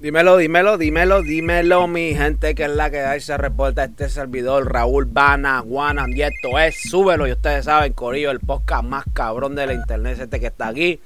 [0.00, 3.20] Dímelo, dímelo, dímelo, dímelo, mi gente, que es la que hay.
[3.20, 7.26] Se reporta este servidor, Raúl Bana, Guana, y esto es Súbelo.
[7.26, 11.00] Y ustedes saben, Corillo, el podcast más cabrón de la internet, este que está aquí.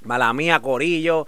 [0.00, 1.26] Mala mía, Corillo.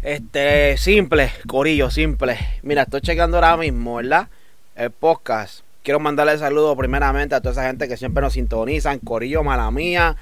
[0.00, 2.38] Este, simple, Corillo, simple.
[2.62, 4.28] Mira, estoy checando ahora mismo, ¿verdad?
[4.76, 5.64] El podcast.
[5.82, 9.00] Quiero mandarle saludos primeramente a toda esa gente que siempre nos sintonizan.
[9.00, 10.16] Corillo, mala mía.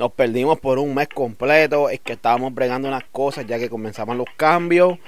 [0.00, 1.90] Nos perdimos por un mes completo.
[1.90, 4.98] Es que estábamos bregando unas cosas ya que comenzamos los cambios.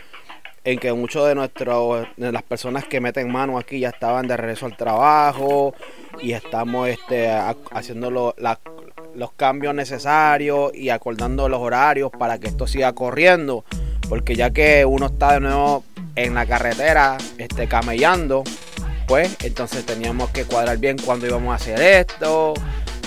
[0.65, 4.37] En que muchos de nuestros de las personas que meten mano aquí ya estaban de
[4.37, 5.73] regreso al trabajo.
[6.21, 7.31] Y estamos este,
[7.71, 8.35] haciendo
[9.15, 13.65] los cambios necesarios y acordando los horarios para que esto siga corriendo.
[14.11, 15.85] Porque ya que uno está de nuevo
[16.17, 18.45] en la carretera, este, camellando,
[19.09, 22.53] pues entonces teníamos que cuadrar bien cuándo íbamos a hacer esto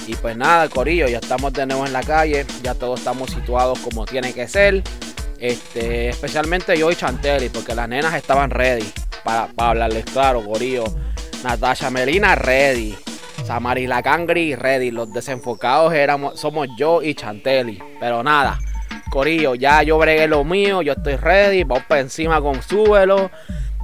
[0.07, 3.79] y pues nada, Corillo, ya estamos de nuevo en la calle, ya todos estamos situados
[3.79, 4.83] como tiene que ser.
[5.39, 8.85] Este, especialmente yo y Chantelli, porque las nenas estaban ready
[9.23, 10.85] para, hablarles claro, Corillo.
[11.43, 12.95] Natasha Melina ready.
[13.45, 14.91] Samarila Cangri ready.
[14.91, 17.81] Los desenfocados éramos, somos yo y Chantelli.
[17.99, 18.59] Pero nada,
[19.09, 21.63] Corillo, ya yo bregué lo mío, yo estoy ready.
[21.63, 23.29] Vamos para encima con súbelo.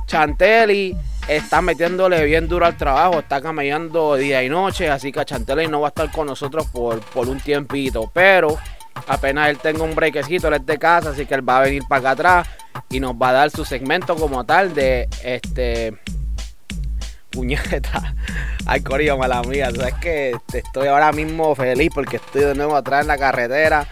[0.05, 0.95] Chantelli
[1.27, 5.81] está metiéndole bien duro al trabajo, está camellando día y noche, así que Chantelli no
[5.81, 8.57] va a estar con nosotros por, por un tiempito, pero
[9.07, 11.83] apenas él tenga un brequecito, él es de casa, así que él va a venir
[11.87, 12.47] para acá atrás
[12.89, 15.97] y nos va a dar su segmento como tal de este
[17.31, 18.13] puñeta.
[18.65, 19.71] Ay, Corillo, mala mía.
[19.73, 23.87] Sabes que estoy ahora mismo feliz porque estoy de nuevo atrás en la carretera.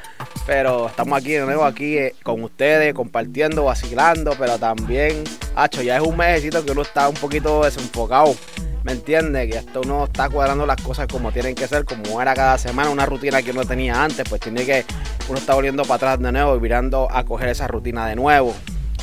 [0.50, 5.24] Pero estamos aquí de nuevo aquí eh, con ustedes, compartiendo, vacilando, pero también,
[5.56, 8.36] hacho, ya es un mesecito que uno está un poquito desenfocado.
[8.82, 9.48] ¿Me entiendes?
[9.48, 12.90] Que esto uno está cuadrando las cosas como tienen que ser, como era cada semana,
[12.90, 14.86] una rutina que uno tenía antes, pues tiene que,
[15.28, 18.56] uno está volviendo para atrás de nuevo y mirando a coger esa rutina de nuevo.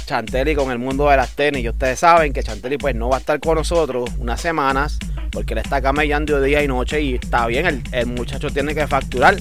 [0.05, 1.63] Chantelli con el mundo de las tenis.
[1.63, 4.99] Y ustedes saben que Chantelli pues no va a estar con nosotros unas semanas
[5.31, 9.37] porque él está camellando día y noche y está bien, el muchacho tiene que facturar,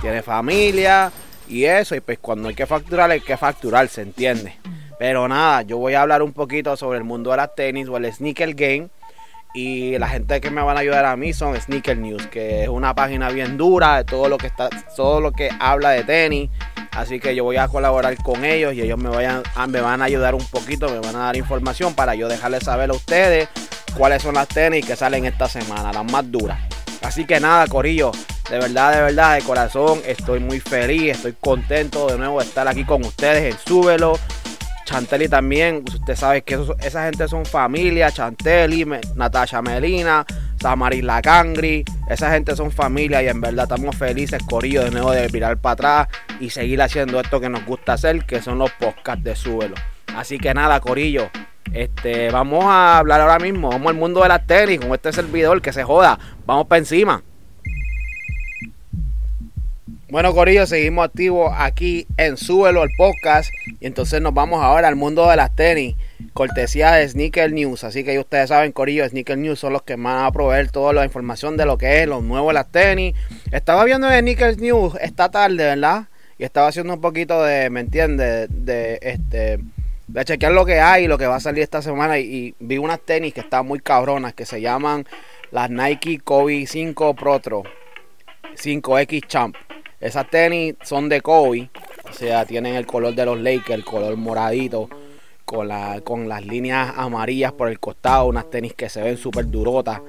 [0.00, 1.10] tiene familia,
[1.48, 4.54] y eso, y pues cuando hay que facturar, hay que facturar, se entiende.
[4.98, 7.96] Pero nada, yo voy a hablar un poquito sobre el mundo de las tenis o
[7.96, 8.88] el sneaker game.
[9.54, 12.68] Y la gente que me van a ayudar a mí son Sneaker News, que es
[12.68, 16.50] una página bien dura de todo lo que está, todo lo que habla de tenis.
[16.92, 20.34] Así que yo voy a colaborar con ellos y ellos me, me van a ayudar
[20.34, 23.48] un poquito, me van a dar información para yo dejarles saber a ustedes
[23.96, 26.60] cuáles son las tenis que salen esta semana, las más duras.
[27.02, 28.12] Así que nada, Corillo,
[28.50, 32.66] de verdad, de verdad, de corazón, estoy muy feliz, estoy contento de nuevo de estar
[32.66, 34.18] aquí con ustedes en Súbelo.
[34.84, 38.86] Chantelli también, usted sabe que esa gente son familia, Chantelli,
[39.16, 40.24] Natasha Melina,
[40.60, 45.28] Samaris Lacangri, esa gente son familia y en verdad estamos felices, Corillo, de nuevo de
[45.28, 46.08] mirar para atrás
[46.40, 49.74] y seguir haciendo esto que nos gusta hacer, que son los podcasts de Súbelo.
[50.16, 51.30] Así que nada, Corillo,
[51.72, 55.60] este, vamos a hablar ahora mismo, vamos al mundo de las tenis con este servidor
[55.62, 57.22] que se joda, vamos para encima.
[60.10, 63.50] Bueno, Corillo, seguimos activos aquí en Súbelo el podcast.
[63.78, 65.96] Y entonces nos vamos ahora al mundo de las tenis.
[66.32, 67.84] Cortesía de Sneaker News.
[67.84, 71.04] Así que ustedes saben, Corillo, Sneaker News son los que van a proveer toda la
[71.04, 73.14] información de lo que es lo nuevo de las tenis.
[73.52, 76.04] Estaba viendo Sneaker News esta tarde, ¿verdad?
[76.38, 78.48] Y estaba haciendo un poquito de, ¿me entiendes?
[78.50, 79.58] De, este
[80.08, 82.18] de chequear lo que hay, lo que va a salir esta semana.
[82.18, 85.06] Y, vi unas tenis que están muy cabronas, que se llaman
[85.50, 87.62] las Nike Kobe 5 Protro
[88.56, 89.56] 5X Champ.
[90.00, 91.70] Esas tenis son de Kobe,
[92.08, 94.88] o sea, tienen el color de los Lakers, el color moradito,
[95.44, 99.46] con, la, con las líneas amarillas por el costado, unas tenis que se ven súper
[99.50, 100.00] durotas.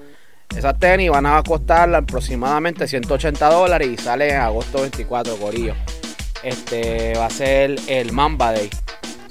[0.55, 5.75] Esas tenis van a costar aproximadamente 180 dólares y sale en agosto 24, Corillo.
[6.43, 8.69] Este va a ser el Mamba Day.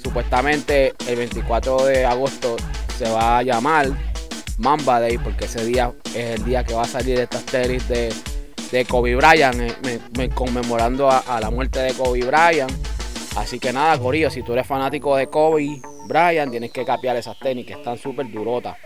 [0.09, 2.57] Supuestamente el 24 de agosto
[2.97, 3.89] se va a llamar
[4.57, 8.85] Mamba Day porque ese día es el día que va a salir estas tenis de
[8.85, 12.71] Kobe Bryant, eh, conmemorando a, la muerte de Kobe Bryant.
[13.37, 17.37] Así que nada, Corillo, si tú eres fanático de Kobe Bryant, tienes que capiar esas
[17.37, 18.77] tenis que están súper durotas.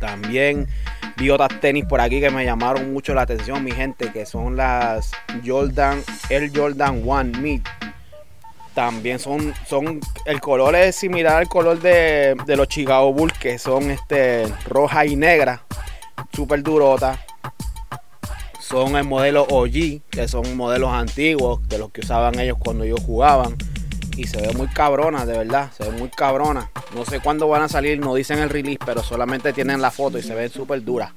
[0.00, 0.68] También
[1.16, 4.54] vi otras tenis por aquí que me llamaron mucho la atención, mi gente, que son
[4.54, 5.10] las
[5.44, 6.00] Jordan,
[6.30, 7.62] el Jordan One Mid.
[8.78, 13.58] También son, son, el color es similar al color de, de los Chicago Bulls, que
[13.58, 15.64] son este, roja y negra,
[16.32, 17.18] súper durotas
[18.60, 23.00] son el modelo OG, que son modelos antiguos de los que usaban ellos cuando ellos
[23.04, 23.56] jugaban.
[24.16, 26.70] Y se ve muy cabrona, de verdad, se ve muy cabrona.
[26.94, 30.18] No sé cuándo van a salir, no dicen el release, pero solamente tienen la foto
[30.18, 31.10] y se ven súper duras.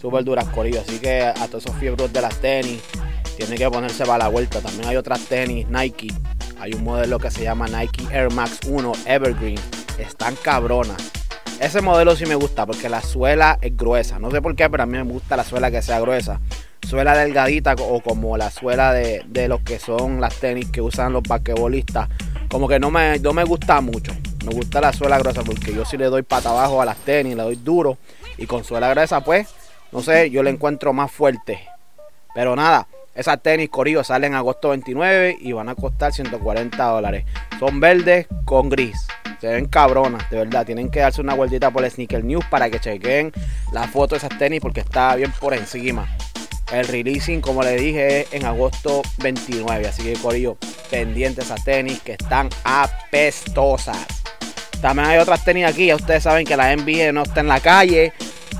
[0.00, 0.80] Súper duras, Corillo.
[0.80, 2.82] Así que a todos esos fiebros de las tenis,
[3.36, 4.60] tienen que ponerse para la vuelta.
[4.60, 6.08] También hay otras tenis Nike
[6.58, 9.58] Hay un modelo que se llama Nike Air Max 1 Evergreen.
[9.98, 10.96] Están cabronas.
[11.60, 14.18] Ese modelo sí me gusta porque la suela es gruesa.
[14.18, 16.40] No sé por qué, pero a mí me gusta la suela que sea gruesa.
[16.86, 21.12] Suela delgadita o como la suela de, de los que son las tenis que usan
[21.12, 22.08] los basquetbolistas.
[22.50, 24.12] Como que no me, no me gusta mucho.
[24.44, 27.36] Me gusta la suela gruesa porque yo sí le doy pata abajo a las tenis,
[27.36, 27.98] le doy duro.
[28.38, 29.48] Y con suela gruesa, pues,
[29.92, 31.60] no sé, yo le encuentro más fuerte.
[32.34, 37.24] Pero nada, esas tenis Corillo salen agosto 29 y van a costar 140 dólares.
[37.58, 39.06] Son verdes con gris.
[39.40, 40.66] Se ven cabronas, de verdad.
[40.66, 43.32] Tienen que darse una vueltita por el Sneaker News para que chequen
[43.72, 46.06] la foto de esas tenis porque está bien por encima.
[46.70, 49.86] El releasing, como le dije, es en agosto 29.
[49.86, 50.58] Así que, Corillo,
[50.90, 53.96] pendiente esas tenis que están apestosas.
[54.82, 55.86] También hay otras tenis aquí.
[55.86, 58.12] Ya ustedes saben que la NBA no está en la calle.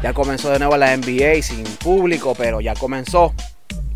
[0.03, 3.35] Ya comenzó de nuevo la NBA sin público, pero ya comenzó.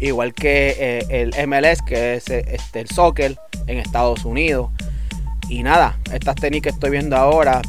[0.01, 3.37] Igual que eh, el MLS, que es este, el soccer
[3.67, 4.71] en Estados Unidos.
[5.49, 7.61] Y nada, estas tenis que estoy viendo ahora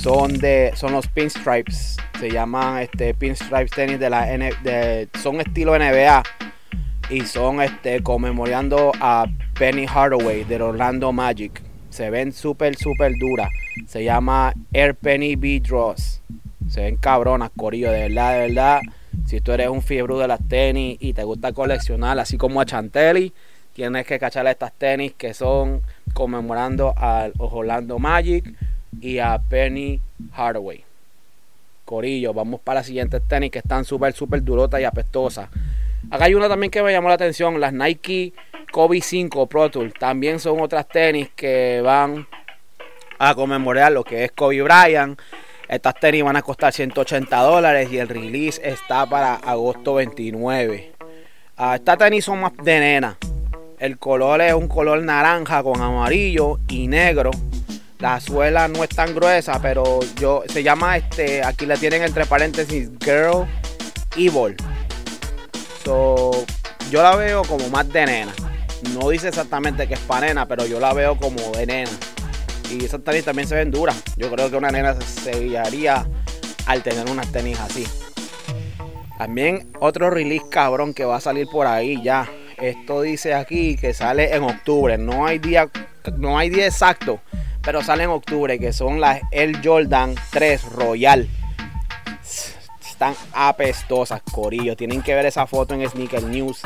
[0.00, 1.96] son de son los pinstripes.
[2.20, 4.50] Se llaman este pinstripes tenis de la N,
[5.20, 6.22] son estilo NBA
[7.10, 9.26] y son este conmemorando a
[9.58, 11.62] Penny Hardaway del Orlando Magic.
[11.90, 13.48] Se ven súper súper duras.
[13.86, 16.22] Se llama Air Penny B Draws.
[16.68, 18.80] Se ven cabronas, corillo, de verdad, de verdad.
[19.26, 22.66] Si tú eres un fiebre de las tenis y te gusta coleccionar, así como a
[22.66, 23.32] Chantelli,
[23.74, 25.82] tienes que cachar estas tenis que son
[26.14, 28.54] conmemorando al Orlando Magic
[29.00, 30.00] y a Penny
[30.32, 30.84] Hardaway.
[31.84, 35.48] Corillo, vamos para las siguientes tenis que están súper, súper durotas y apestosas.
[36.10, 38.32] Acá hay una también que me llamó la atención, las Nike
[38.70, 39.92] Kobe 5 Pro Tour.
[39.92, 42.26] También son otras tenis que van
[43.18, 45.20] a conmemorar lo que es Kobe Bryant.
[45.72, 50.92] Estas tenis van a costar 180 dólares y el release está para agosto 29.
[51.56, 53.16] Ah, estas tenis son más de nena.
[53.78, 57.30] El color es un color naranja con amarillo y negro.
[58.00, 62.26] La suela no es tan gruesa, pero yo se llama este, aquí la tienen entre
[62.26, 63.46] paréntesis Girl
[64.14, 64.54] Evil.
[65.86, 66.32] So,
[66.90, 68.32] yo la veo como más de nena.
[68.92, 71.90] No dice exactamente que es para nena, pero yo la veo como de nena.
[72.72, 74.02] Y esas tenis también se ven duras.
[74.16, 76.06] Yo creo que una nena se guiaría
[76.66, 77.86] al tener unas tenis así.
[79.18, 82.28] También otro release cabrón que va a salir por ahí ya
[82.62, 84.96] esto dice aquí que sale en octubre.
[84.96, 85.68] No hay día,
[86.16, 87.20] no hay día exacto,
[87.60, 91.28] pero sale en octubre, que son las El Jordan 3 Royal.
[92.88, 94.76] Están apestosas, corillo.
[94.76, 96.62] Tienen que ver esa foto en Sneaker News.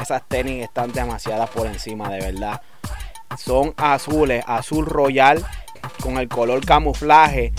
[0.00, 2.62] Esas tenis están demasiadas por encima, de verdad.
[3.38, 5.44] Son azules, azul royal
[6.02, 7.52] con el color camuflaje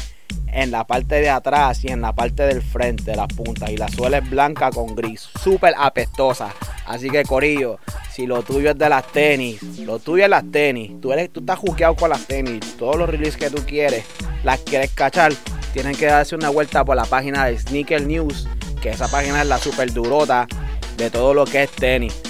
[0.48, 3.70] en la parte de atrás y en la parte del frente las puntas.
[3.70, 5.30] Y la suela es blanca con gris.
[5.42, 6.54] Súper apestosa.
[6.86, 7.80] Así que Corillo,
[8.12, 11.40] si lo tuyo es de las tenis, lo tuyo es las tenis, tú, eres, tú
[11.40, 14.04] estás juqueado con las tenis, todos los releases que tú quieres,
[14.44, 15.32] las quieres cachar,
[15.74, 18.48] tienen que darse una vuelta por la página de Sneaker News,
[18.82, 20.48] que esa página es la super durota
[20.98, 22.22] de todo lo que es tenis.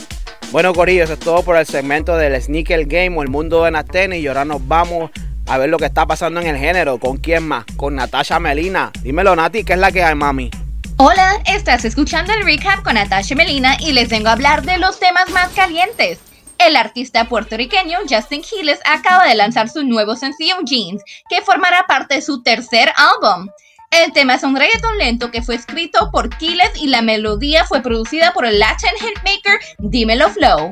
[0.51, 3.71] Bueno, Corillo, eso es todo por el segmento del Sneaker Game o el mundo de
[3.71, 4.21] las tenis.
[4.21, 5.09] Y ahora nos vamos
[5.47, 6.99] a ver lo que está pasando en el género.
[6.99, 7.63] ¿Con quién más?
[7.77, 8.91] Con Natasha Melina.
[9.01, 10.51] Dímelo, Nati, ¿qué es la que hay, mami?
[10.97, 14.99] Hola, estás escuchando el recap con Natasha Melina y les vengo a hablar de los
[14.99, 16.19] temas más calientes.
[16.57, 22.15] El artista puertorriqueño Justin Quiles acaba de lanzar su nuevo sencillo Jeans, que formará parte
[22.15, 23.47] de su tercer álbum.
[23.91, 27.81] El tema es un reggaeton lento que fue escrito por Quiles y la melodía fue
[27.81, 30.71] producida por el Latin hitmaker Dímelo Flow.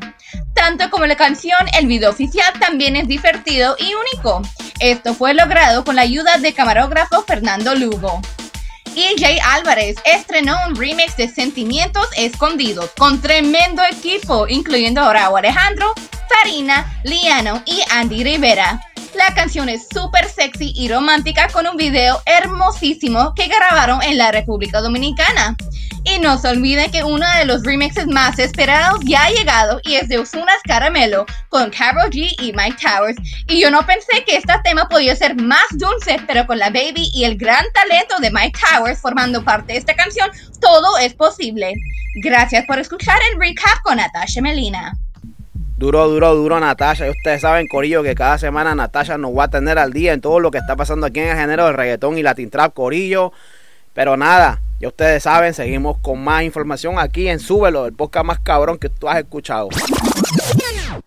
[0.54, 4.42] Tanto como la canción, el video oficial también es divertido y único.
[4.80, 8.22] Esto fue logrado con la ayuda de camarógrafo Fernando Lugo.
[8.96, 15.94] EJ Álvarez estrenó un remix de Sentimientos Escondidos con tremendo equipo, incluyendo a Raúl Alejandro,
[16.30, 18.82] Farina, Liano y Andy Rivera.
[19.20, 24.32] La canción es súper sexy y romántica con un video hermosísimo que grabaron en la
[24.32, 25.58] República Dominicana.
[26.06, 29.96] Y no se olviden que uno de los remixes más esperados ya ha llegado y
[29.96, 33.18] es de Osuna's Caramelo con Carol G y Mike Towers.
[33.48, 37.12] Y yo no pensé que este tema podía ser más dulce, pero con la baby
[37.14, 41.74] y el gran talento de Mike Towers formando parte de esta canción, todo es posible.
[42.24, 44.98] Gracias por escuchar el recap con Natasha Melina.
[45.80, 47.08] Duro, duro, duro Natasha.
[47.08, 50.20] Y ustedes saben, Corillo, que cada semana Natasha nos va a tener al día en
[50.20, 53.32] todo lo que está pasando aquí en el género del reggaetón y Latin Trap, Corillo.
[53.94, 58.40] Pero nada, ya ustedes saben, seguimos con más información aquí en Súbelo, el podcast más
[58.40, 59.70] cabrón que tú has escuchado.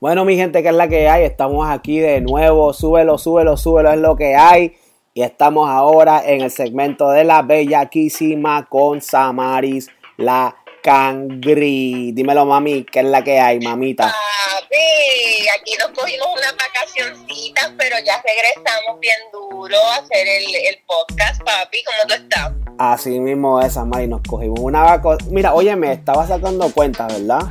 [0.01, 1.25] Bueno, mi gente, ¿qué es la que hay?
[1.25, 2.73] Estamos aquí de nuevo.
[2.73, 4.73] Súbelo, súbelo, súbelo, es lo que hay.
[5.13, 12.13] Y estamos ahora en el segmento de la bellaquísima con Samaris, la Cangri.
[12.13, 14.15] Dímelo, mami, ¿qué es la que hay, mamita?
[14.73, 20.79] Papi, aquí nos cogimos unas vacacioncitas, pero ya regresamos bien duro a hacer el, el
[20.87, 21.83] podcast, papi.
[21.85, 22.53] ¿Cómo tú estás?
[22.79, 25.35] Así mismo es, Samari, nos cogimos una vacación.
[25.35, 27.43] Mira, oye, me estaba sacando cuenta, ¿verdad?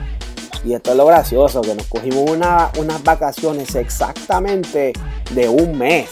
[0.63, 4.93] Y esto es lo gracioso, que nos cogimos una, unas vacaciones exactamente
[5.31, 6.09] de un mes.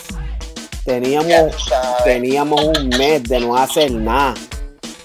[0.85, 1.71] Teníamos,
[2.03, 4.35] teníamos un mes de no hacer nada.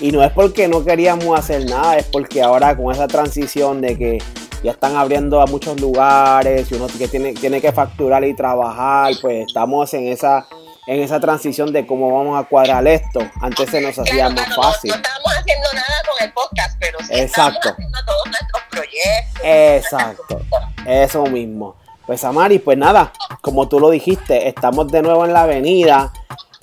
[0.00, 3.96] Y no es porque no queríamos hacer nada, es porque ahora con esa transición de
[3.96, 4.18] que
[4.64, 9.12] ya están abriendo a muchos lugares y uno que tiene, tiene que facturar y trabajar,
[9.20, 10.46] pues estamos en esa
[10.86, 13.20] en esa transición de cómo vamos a cuadrar esto.
[13.40, 14.90] Antes se nos hacía más fácil.
[14.90, 17.70] No, estábamos haciendo nada con el podcast, pero sí Exacto.
[17.70, 19.42] haciendo todos nuestros proyectos.
[19.42, 20.40] Exacto.
[20.86, 21.76] Eso mismo.
[22.06, 26.12] Pues Amari, pues nada, como tú lo dijiste, estamos de nuevo en la avenida.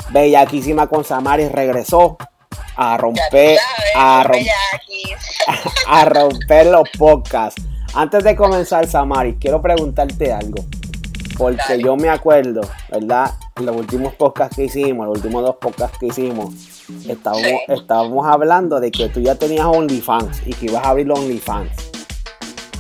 [0.10, 2.18] Bellaquísima con Samari regresó
[2.76, 3.58] a romper,
[3.96, 4.48] a, romper
[5.88, 7.62] a romper los podcasts.
[7.94, 10.64] Antes de comenzar, Samari, quiero preguntarte algo.
[11.38, 13.32] Porque yo me acuerdo, ¿verdad?
[13.58, 16.54] En los últimos podcasts que hicimos, los últimos dos podcasts que hicimos,
[17.08, 21.20] estábamos, estábamos hablando de que tú ya tenías OnlyFans y que ibas a abrir los
[21.20, 21.72] OnlyFans.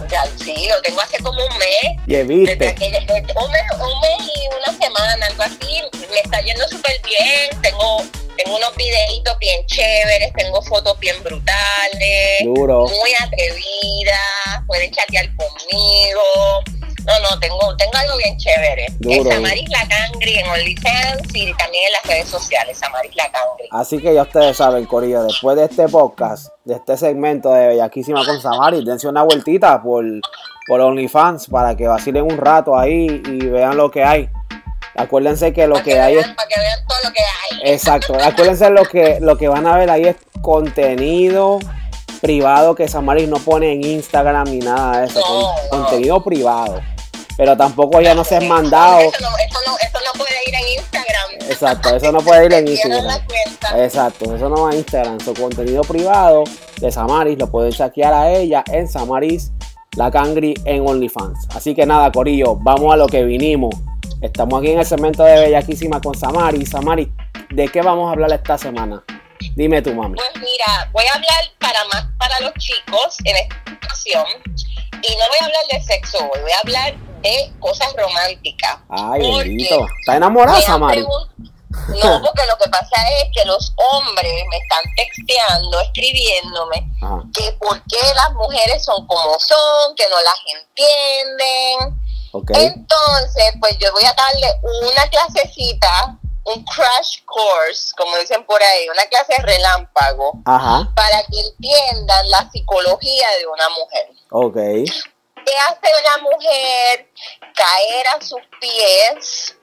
[0.10, 1.98] Ya, sí, lo tengo hace como un mes.
[2.08, 2.54] Y viste.
[2.54, 5.82] un, mes, un mes y una semana, algo así.
[6.10, 7.62] Me está yendo súper bien.
[7.62, 8.04] Tengo,
[8.38, 12.44] tengo unos videitos bien chéveres, tengo fotos bien brutales.
[12.44, 12.88] Duro.
[12.88, 14.61] Muy atrevidas.
[14.72, 16.22] Pueden chatear conmigo
[17.06, 18.86] no, no, tengo, tengo algo bien chévere.
[18.86, 23.68] Es Samaris La Cangri en OnlyFans y también en las redes sociales, Samaris La Cangri.
[23.72, 28.24] Así que ya ustedes saben, Corillo, después de este podcast, de este segmento de Bellaquísima
[28.24, 30.06] con Samaris, dense una vueltita por,
[30.68, 34.30] por OnlyFans para que vacilen un rato ahí y vean lo que hay.
[34.96, 36.28] Acuérdense que lo que, hay es.
[36.28, 37.74] Para que vean todo lo que hay.
[37.74, 38.16] Exacto.
[38.22, 41.60] Acuérdense lo que, lo que van a ver ahí es contenido
[42.22, 45.22] privado que Samaris no pone en Instagram ni nada de eso.
[45.70, 46.80] contenido privado
[47.42, 49.00] pero tampoco ya no se han mandado.
[49.00, 51.50] Eso no, eso, no, eso no puede ir en Instagram.
[51.50, 53.20] Exacto, eso no puede ir en Instagram.
[53.78, 55.20] Exacto, eso no va a Instagram.
[55.22, 56.44] Su contenido privado
[56.80, 59.52] de Samaris lo pueden chequear a ella en Samaris
[59.96, 61.48] La Cangri en OnlyFans.
[61.56, 63.74] Así que nada, Corillo, vamos a lo que vinimos.
[64.22, 66.70] Estamos aquí en el segmento de Bellaquísima con Samaris.
[66.70, 67.08] Samaris,
[67.50, 69.04] ¿de qué vamos a hablar esta semana?
[69.56, 70.16] Dime tu mami.
[70.16, 74.26] Pues mira, voy a hablar para más para los chicos en esta ocasión.
[75.04, 78.78] Y no voy a hablar de sexo hoy, voy a hablar de cosas románticas.
[78.90, 79.86] Ay, bendito.
[80.02, 81.02] ¿Está enamorada, Samari?
[81.02, 86.86] No, porque lo que pasa es que los hombres me están texteando, escribiéndome,
[87.34, 92.02] que por qué las mujeres son como son, que no las entienden.
[92.34, 98.90] Entonces, pues yo voy a darle una clasecita, un crash course, como dicen por ahí,
[98.90, 104.10] una clase relámpago, para que entiendan la psicología de una mujer.
[104.32, 104.56] Ok.
[105.44, 107.10] ¿Qué hace una mujer
[107.56, 109.56] caer a sus pies?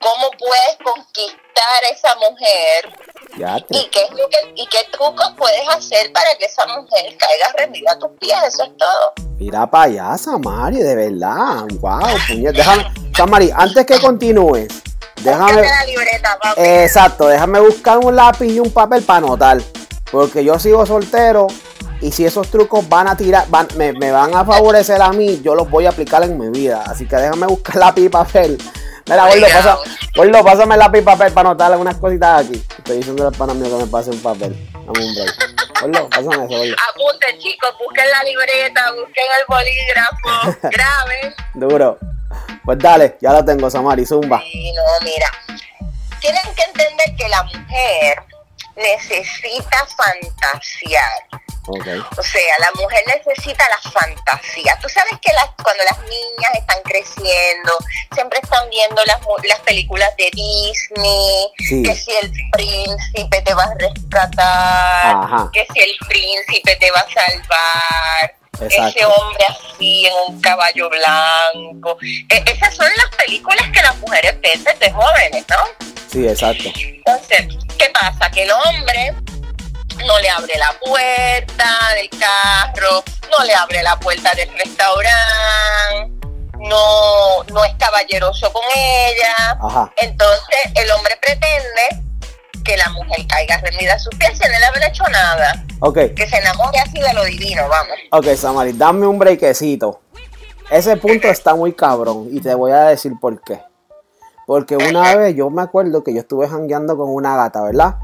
[0.00, 2.88] ¿Cómo puedes conquistar a esa mujer?
[3.68, 4.08] ¿Y qué,
[4.54, 8.36] ¿Y qué trucos puedes hacer para que esa mujer caiga rendida a tus pies?
[8.46, 9.12] Eso es todo.
[9.38, 11.64] Mira para allá, Samari, de verdad.
[11.80, 12.00] Wow,
[12.52, 14.68] Déjame, Samari, antes que continúes,
[15.22, 15.62] déjame.
[15.62, 16.60] La libreta, papi.
[16.60, 19.58] Exacto, déjame buscar un lápiz y un papel para anotar.
[20.10, 21.46] Porque yo sigo soltero
[22.00, 23.46] y si esos trucos van a tirar,
[23.76, 26.82] me, van a favorecer a mí, yo los voy a aplicar en mi vida.
[26.86, 28.58] Así que déjame buscar lápiz y papel.
[29.06, 29.46] Mira, Gordo,
[30.32, 32.62] pasa, pásame lápiz y papel para anotar algunas cositas aquí.
[32.78, 34.69] Estoy diciendo al pana mío que me pase un papel.
[34.92, 36.10] Dame un break.
[36.10, 36.76] Pásame eso.
[36.90, 41.34] Apunten, chicos, busquen la libreta, busquen el bolígrafo, graben.
[41.54, 41.98] Duro.
[42.64, 44.40] Pues dale, ya lo tengo, Samari, zumba.
[44.50, 45.30] Sí, no, mira.
[46.20, 48.22] Tienen que entender que la mujer
[48.76, 51.40] necesita fantasear.
[51.68, 54.78] O sea, la mujer necesita la fantasía.
[54.80, 57.72] Tú sabes que las, cuando las niñas están creciendo,
[58.12, 61.52] siempre están viendo las, las películas de Disney,
[61.84, 67.08] que si el príncipe te va a rescatar, que si el príncipe te va a
[67.08, 68.39] salvar.
[68.60, 71.98] Ese hombre así en un caballo blanco.
[72.02, 75.86] E, esas son las películas que las mujeres ven desde jóvenes, ¿no?
[76.10, 76.70] Sí, exacto.
[76.74, 77.46] Entonces,
[77.78, 78.30] ¿qué pasa?
[78.30, 79.14] Que el hombre
[80.06, 86.10] no le abre la puerta del carro, no le abre la puerta del restaurante,
[86.58, 89.90] no, no es caballeroso con ella.
[89.96, 92.10] Entonces el hombre pretende
[92.64, 95.64] que la mujer caiga rendida a sus pies sin él haber hecho nada.
[95.80, 96.14] Okay.
[96.14, 97.96] Que se enamore así de lo divino, vamos.
[98.12, 100.00] Ok, Samari, dame un brequecito.
[100.70, 103.62] Ese punto está muy cabrón y te voy a decir por qué.
[104.46, 107.96] Porque una vez yo me acuerdo que yo estuve jangueando con una gata, ¿verdad?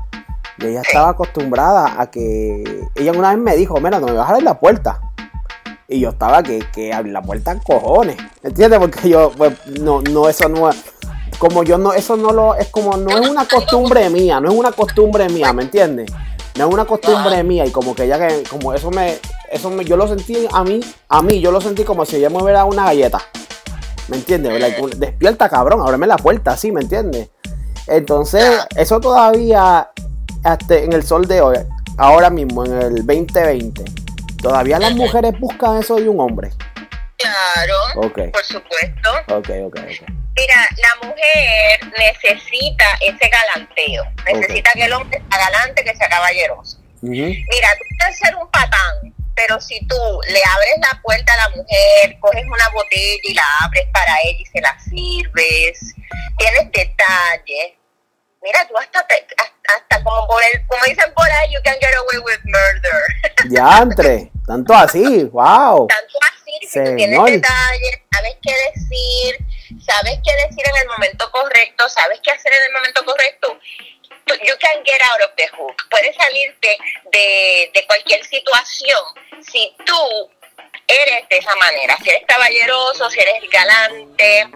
[0.59, 2.89] Y ella estaba acostumbrada a que.
[2.95, 5.01] Ella una vez me dijo: Mira, no me vas a abrir la puerta.
[5.87, 8.17] Y yo estaba que, que abrí la puerta en cojones.
[8.43, 8.79] ¿Entiendes?
[8.79, 10.71] Porque yo, pues, no, no, eso no
[11.39, 14.55] como yo no, eso no lo, es como, no es una costumbre mía, no es
[14.55, 16.11] una costumbre mía, ¿me entiendes?
[16.57, 19.19] No es una costumbre mía y como que ya que, como eso me,
[19.51, 22.31] eso me, yo lo sentí a mí, a mí, yo lo sentí como si ella
[22.31, 23.21] me hubiera una galleta.
[24.09, 24.53] ¿Me entiendes?
[24.97, 27.29] Despierta, cabrón, ábreme la puerta, así, ¿me entiendes?
[27.87, 29.91] Entonces, eso todavía,
[30.45, 31.57] hasta en el sol de hoy,
[31.99, 33.85] ahora mismo, en el 2020,
[34.41, 36.53] todavía las mujeres buscan eso de un hombre.
[37.19, 37.75] Claro,
[38.33, 39.11] por supuesto.
[39.29, 40.26] Ok, ok, ok.
[40.37, 44.05] Mira, la mujer necesita ese galanteo.
[44.27, 46.79] Necesita que el hombre sea galante, que sea caballeroso.
[47.01, 49.97] Mira, tú puedes ser un patán, pero si tú
[50.29, 54.39] le abres la puerta a la mujer, coges una botella y la abres para ella
[54.41, 55.95] y se la sirves,
[56.39, 57.73] tienes detalles.
[58.43, 62.19] Mira, tú hasta, hasta, como, por el, como dicen por ahí, you can get away
[62.25, 63.49] with murder.
[63.49, 65.87] Diantre, tanto así, wow.
[65.87, 69.47] Tanto así, si tú tienes detalles, sabes qué decir,
[69.81, 73.59] sabes qué decir en el momento correcto, sabes qué hacer en el momento correcto,
[74.45, 75.77] you can get out of the hook.
[75.91, 76.77] Puedes salirte
[77.13, 79.01] de, de cualquier situación
[79.41, 80.31] si tú
[80.87, 84.47] eres de esa manera, si eres caballeroso, si eres galante.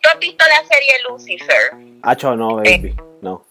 [0.00, 1.72] ¿Tú has visto la serie Lucifer?
[2.02, 3.46] Hacho, no, baby, no.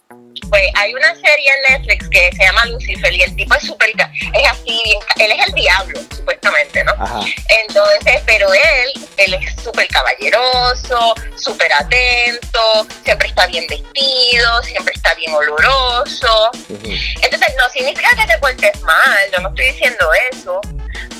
[0.49, 3.89] Pues hay una serie en Netflix que se llama Lucifer y el tipo es súper,
[3.89, 4.81] es así,
[5.17, 6.93] él es el diablo, supuestamente, ¿no?
[7.67, 15.13] Entonces, pero él, él es súper caballeroso, súper atento, siempre está bien vestido, siempre está
[15.15, 16.51] bien oloroso.
[16.69, 20.61] Entonces, no significa que te portes mal, yo no estoy diciendo eso,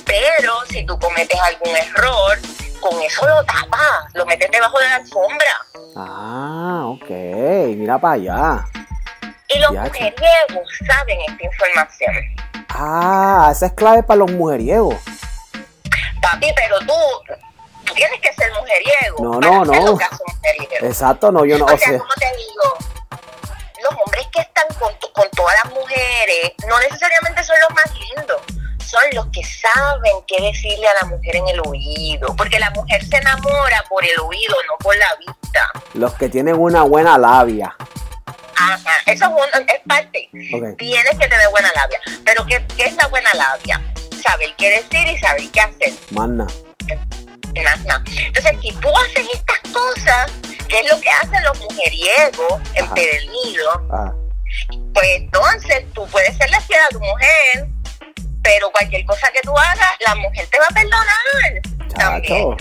[0.05, 2.39] pero si tú cometes algún error,
[2.79, 5.65] con eso lo tapas, lo metes debajo de la alfombra.
[5.95, 7.09] Ah, ok,
[7.77, 8.65] mira para allá.
[9.53, 12.13] Y los mujeriegos saben esta información.
[12.69, 14.95] Ah, esa es clave para los mujeriegos.
[16.21, 19.23] Papi, pero tú, tienes que ser mujeriego.
[19.23, 19.97] No, no, no.
[20.81, 21.65] Exacto, no, yo no.
[21.65, 23.19] O, sea, como te digo,
[23.83, 28.41] los hombres que están con, con todas las mujeres no necesariamente son los más lindos
[28.93, 33.03] son los que saben qué decirle a la mujer en el oído, porque la mujer
[33.03, 35.71] se enamora por el oído, no por la vista.
[35.95, 37.75] Los que tienen una buena labia.
[38.55, 39.25] Ajá, eso
[39.67, 40.29] es, parte.
[40.77, 41.99] Tienes que tener buena labia.
[42.25, 43.81] Pero ¿qué, es la buena labia?
[44.21, 45.93] Saber qué decir y saber qué hacer.
[46.11, 46.47] Manda.
[47.55, 50.31] Entonces, si tú haces estas cosas,
[50.67, 54.11] que es lo que hacen los mujeriegos empedernidos, ah.
[54.93, 57.67] pues entonces tú puedes ser la fiel a tu mujer,
[58.41, 62.21] pero cualquier cosa que tú hagas, la mujer te va a perdonar.
[62.25, 62.57] Chacho,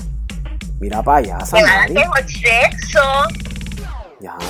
[0.78, 3.00] mira para allá, Te sexo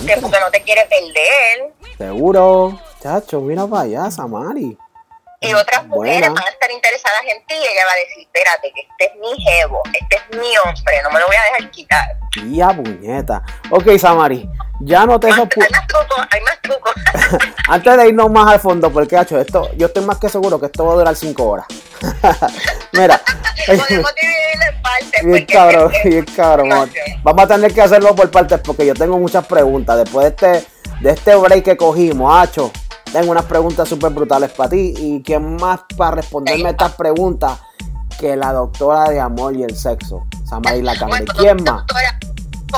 [0.06, 1.72] que porque no te quiere perder.
[1.98, 2.78] Seguro.
[3.02, 4.76] Chacho, mira para allá, Samari.
[5.40, 8.72] Y otras mujeres van a estar interesadas en ti y ella va a decir, espérate,
[8.72, 11.70] que este es mi jevo, este es mi hombre, no me lo voy a dejar
[11.72, 12.16] quitar.
[12.30, 13.42] Tía puñeta.
[13.70, 16.94] Ok, Samari, ya no te Hay más trucos, hay más trucos.
[17.68, 20.66] Antes de irnos más al fondo, porque, hecho esto, yo estoy más que seguro que
[20.66, 21.66] esto va a durar cinco horas.
[22.92, 23.20] Mira.
[23.66, 25.24] Podemos dividirlo partes.
[25.24, 26.90] Bien cabrón, bien cabrón.
[27.22, 29.98] Vamos a tener que hacerlo por partes porque yo tengo muchas preguntas.
[29.98, 30.68] Después de este,
[31.00, 32.70] de este break que cogimos, Hacho,
[33.12, 34.94] tengo unas preguntas súper brutales para ti.
[34.96, 37.58] ¿Y quién más para responderme estas preguntas
[38.18, 40.26] que la doctora de amor y el sexo?
[40.44, 41.24] Samari Lacambe.
[41.36, 41.84] ¿Quién más?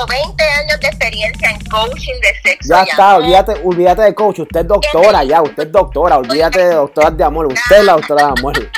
[0.03, 2.69] 20 años de experiencia en coaching de sexo.
[2.69, 4.39] Ya está, olvídate, olvídate de coach.
[4.39, 6.17] Usted es doctora, ya, usted es doctora.
[6.17, 7.45] Olvídate de doctora de amor.
[7.47, 8.53] Usted es la doctora de amor.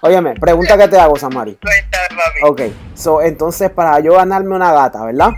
[0.00, 1.58] Óyeme, pregunta que te hago, Samari.
[2.42, 2.62] Ok,
[2.94, 5.30] so, entonces para yo ganarme una gata, ¿verdad?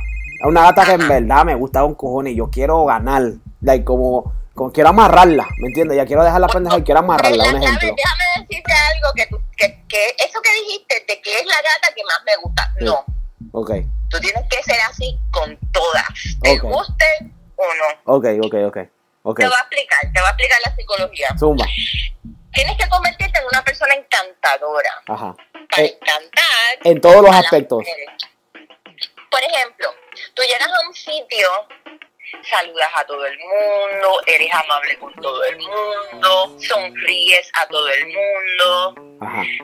[0.45, 3.23] Una gata que en verdad me gusta un cojón y yo quiero ganar.
[3.61, 5.97] Like, como, como quiero amarrarla, ¿me entiendes?
[5.97, 7.95] Ya quiero dejar la pendeja y quiero amarrarla, un ejemplo.
[7.97, 12.03] Déjame decirte algo que, que, que eso que dijiste de que es la gata que
[12.05, 12.75] más me gusta.
[12.81, 13.05] No.
[13.53, 13.71] Ok.
[14.11, 16.05] Tú tienes que ser así con todas.
[16.41, 17.05] Te guste
[17.57, 18.15] o no.
[18.17, 18.79] Ok, ok, ok.
[19.25, 19.45] Okay.
[19.45, 21.29] Te voy a explicar, te voy a explicar la psicología.
[21.39, 21.67] Zumba.
[22.53, 24.91] Tienes que convertirte en una persona encantadora.
[25.07, 25.37] Ajá.
[25.71, 26.79] Para eh, encantar.
[26.85, 27.85] En todos los aspectos.
[29.31, 29.95] Por ejemplo,
[30.35, 31.49] tú llegas a un sitio
[32.51, 38.07] saludas a todo el mundo, eres amable con todo el mundo, sonríes a todo el
[38.07, 38.95] mundo,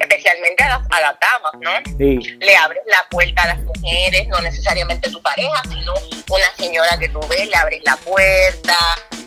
[0.00, 1.96] especialmente a las, a las damas, ¿no?
[1.98, 2.36] Sí.
[2.40, 5.94] Le abres la puerta a las mujeres, no necesariamente tu pareja, sino
[6.28, 8.76] una señora que tú ves, le abres la puerta,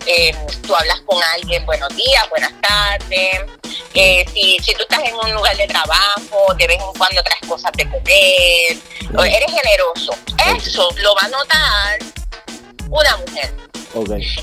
[0.07, 3.41] eh, tú hablas con alguien, buenos días, buenas tardes,
[3.93, 7.41] eh, si, si tú estás en un lugar de trabajo, de vez en cuando traes
[7.47, 8.77] cosas de comer,
[9.25, 10.13] eres generoso.
[10.55, 11.99] Eso lo va a notar
[12.89, 13.53] una mujer.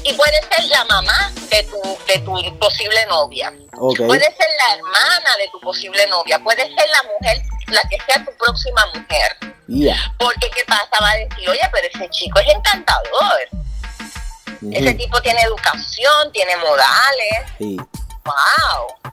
[0.03, 3.53] Y puede ser la mamá de tu, de tu posible novia.
[3.73, 6.39] Puede ser la hermana de tu posible novia.
[6.41, 9.37] Puede ser la mujer, la que sea tu próxima mujer.
[10.19, 13.49] Porque qué pasa, va a decir, oye, pero ese chico es encantador.
[14.73, 17.53] Ese tipo tiene educación, tiene modales.
[17.59, 17.77] Sí.
[18.25, 19.13] Wow.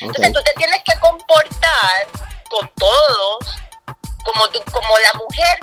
[0.00, 2.08] Entonces tú te tienes que comportar
[2.50, 3.56] con todos
[4.24, 5.58] como, como la mujer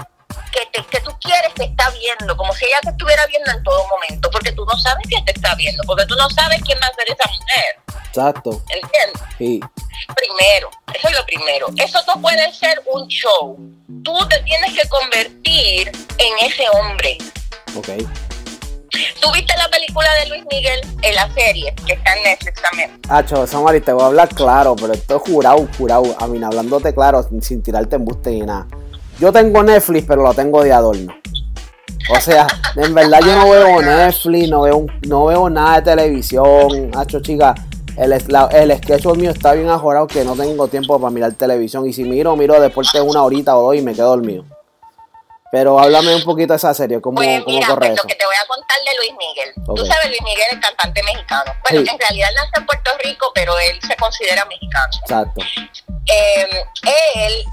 [0.51, 3.63] que, te, que tú quieres te está viendo, como si ella te estuviera viendo en
[3.63, 6.79] todo momento, porque tú no sabes quién te está viendo, porque tú no sabes quién
[6.81, 7.99] va a ser esa mujer.
[8.07, 8.63] Exacto.
[8.69, 9.21] ¿Entiendes?
[9.37, 9.59] Sí.
[10.15, 11.67] Primero, eso es lo primero.
[11.77, 13.57] Eso no puede ser un show.
[14.03, 17.17] Tú te tienes que convertir en ese hombre.
[17.75, 17.89] Ok.
[19.21, 22.99] ¿Tú viste la película de Luis Miguel en la serie que está en Netflix también?
[23.07, 26.15] Ah, Samari, te voy a hablar claro, pero esto es jurado, jurado.
[26.19, 28.67] A mí, hablándote claro, sin tirarte embuste ni nada.
[29.19, 31.13] Yo tengo Netflix, pero lo tengo de adorno.
[32.11, 36.91] O sea, en verdad yo no veo Netflix, no veo, no veo nada de televisión.
[36.95, 37.53] Hacho, chica,
[37.97, 41.85] el, el sketch mío está bien ajorado que no tengo tiempo para mirar televisión.
[41.87, 44.45] Y si miro, miro después de una horita o dos y me quedo dormido.
[45.51, 48.25] Pero háblame un poquito de esa serie, ¿cómo, pues mira, corre pues, Lo que te
[48.25, 49.53] voy a contar de Luis Miguel.
[49.65, 51.53] Tú sabes, Luis Miguel es cantante mexicano.
[51.63, 54.93] Bueno, en realidad nace en Puerto Rico, pero él se considera mexicano.
[55.01, 55.41] Exacto.
[56.05, 57.45] Eh, él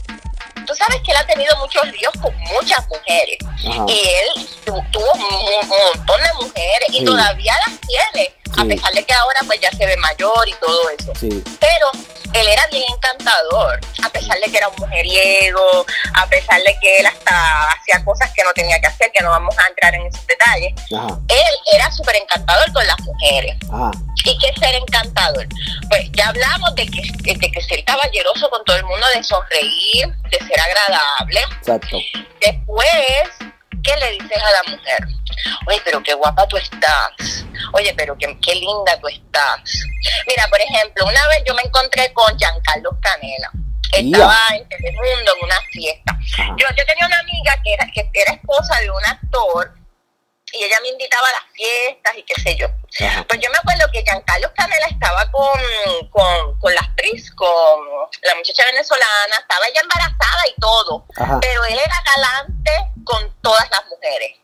[0.66, 3.38] tú sabes que él ha tenido muchos líos con muchas mujeres.
[3.62, 9.12] Y él tuvo un, montón de mujeres y todavía las tiene, a pesar de que
[9.12, 11.12] ahora pues ya se ve mayor y todo eso.
[11.20, 11.90] Pero
[12.32, 16.98] él era bien encantador, a pesar de que era un mujeriego, a pesar de que
[16.98, 20.06] él hasta hacía cosas que no tenía que hacer, que no vamos a entrar en
[20.06, 20.74] esos detalles.
[20.90, 23.56] Él era súper encantador con las mujeres.
[24.24, 25.46] ¿Y qué ser encantador?
[25.88, 30.08] Pues ya hablamos de que, de que ser caballeroso con todo el mundo, de sonreír,
[30.30, 31.40] de ser agradable.
[31.60, 31.98] Exacto.
[32.40, 33.28] Después,
[33.86, 34.98] ¿qué le dices a la mujer?
[35.68, 37.44] Oye, pero qué guapa tú estás.
[37.72, 39.60] Oye, pero qué, qué linda tú estás.
[40.26, 43.50] Mira, por ejemplo, una vez yo me encontré con Giancarlo Canela.
[43.92, 46.18] Estaba en mundo en una fiesta.
[46.58, 49.72] Yo, yo tenía una amiga que era, que era esposa de un actor
[50.52, 52.68] y ella me invitaba a las fiestas y qué sé yo.
[53.28, 55.60] Pues yo me acuerdo que Giancarlo Canela estaba con,
[56.10, 57.48] con, con la actriz, con
[58.22, 61.06] la muchacha venezolana, estaba ella embarazada y todo,
[61.40, 64.38] pero él era galante con todas las mujeres.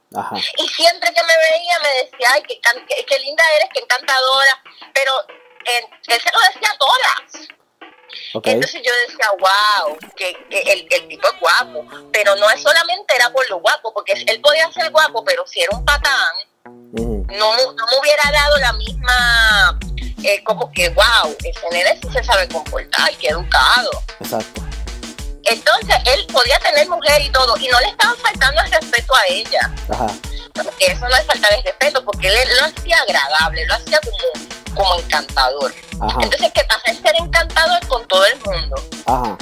[0.58, 2.60] Y siempre que me veía me decía, ay, qué,
[3.06, 4.62] qué, linda eres, qué encantadora,
[4.92, 5.12] pero
[5.64, 7.48] él, él se lo decía a todas.
[8.34, 13.30] Entonces yo decía, wow, que, el, el, tipo es guapo, pero no es solamente era
[13.30, 16.28] por lo guapo, porque él podía ser guapo, pero si era un patán,
[17.38, 19.78] no, no me hubiera dado la misma,
[20.22, 23.90] eh, como que, wow, ese nene sí se sabe comportar, qué educado.
[24.20, 24.62] Exacto.
[25.44, 29.26] Entonces él podía tener mujer y todo, y no le estaba faltando el respeto a
[29.28, 29.74] ella.
[29.90, 30.06] Ajá.
[30.54, 34.46] Porque eso no es falta de respeto, porque él lo hacía agradable, lo hacía como,
[34.74, 35.74] como encantador.
[35.92, 36.90] Entonces, ¿qué pasa?
[36.90, 38.76] Es ser encantador con todo el mundo.
[39.06, 39.36] Ajá.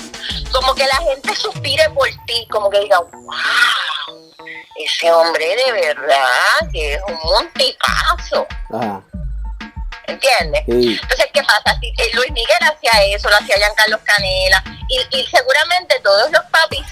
[0.53, 4.35] Como que la gente suspire por ti, como que diga, wow,
[4.77, 8.47] ese hombre de verdad que es un tipazo.
[8.73, 9.03] Ajá.
[10.07, 10.65] ¿Entiendes?
[10.67, 11.79] Entonces, ¿qué pasa?
[11.81, 16.43] Si, eh, Luis Miguel hacía eso, lo hacía Giancarlo Canela, y, y seguramente todos los
[16.51, 16.85] papis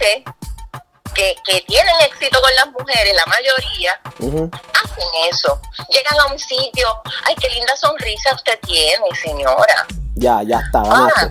[1.19, 5.61] que, que, tienen éxito con las mujeres, la mayoría, hacen eso.
[5.89, 9.87] Llegan a un sitio, ay, qué linda sonrisa usted tiene, señora.
[10.15, 11.13] Ya, ya está, vamos.
[11.17, 11.29] Ah,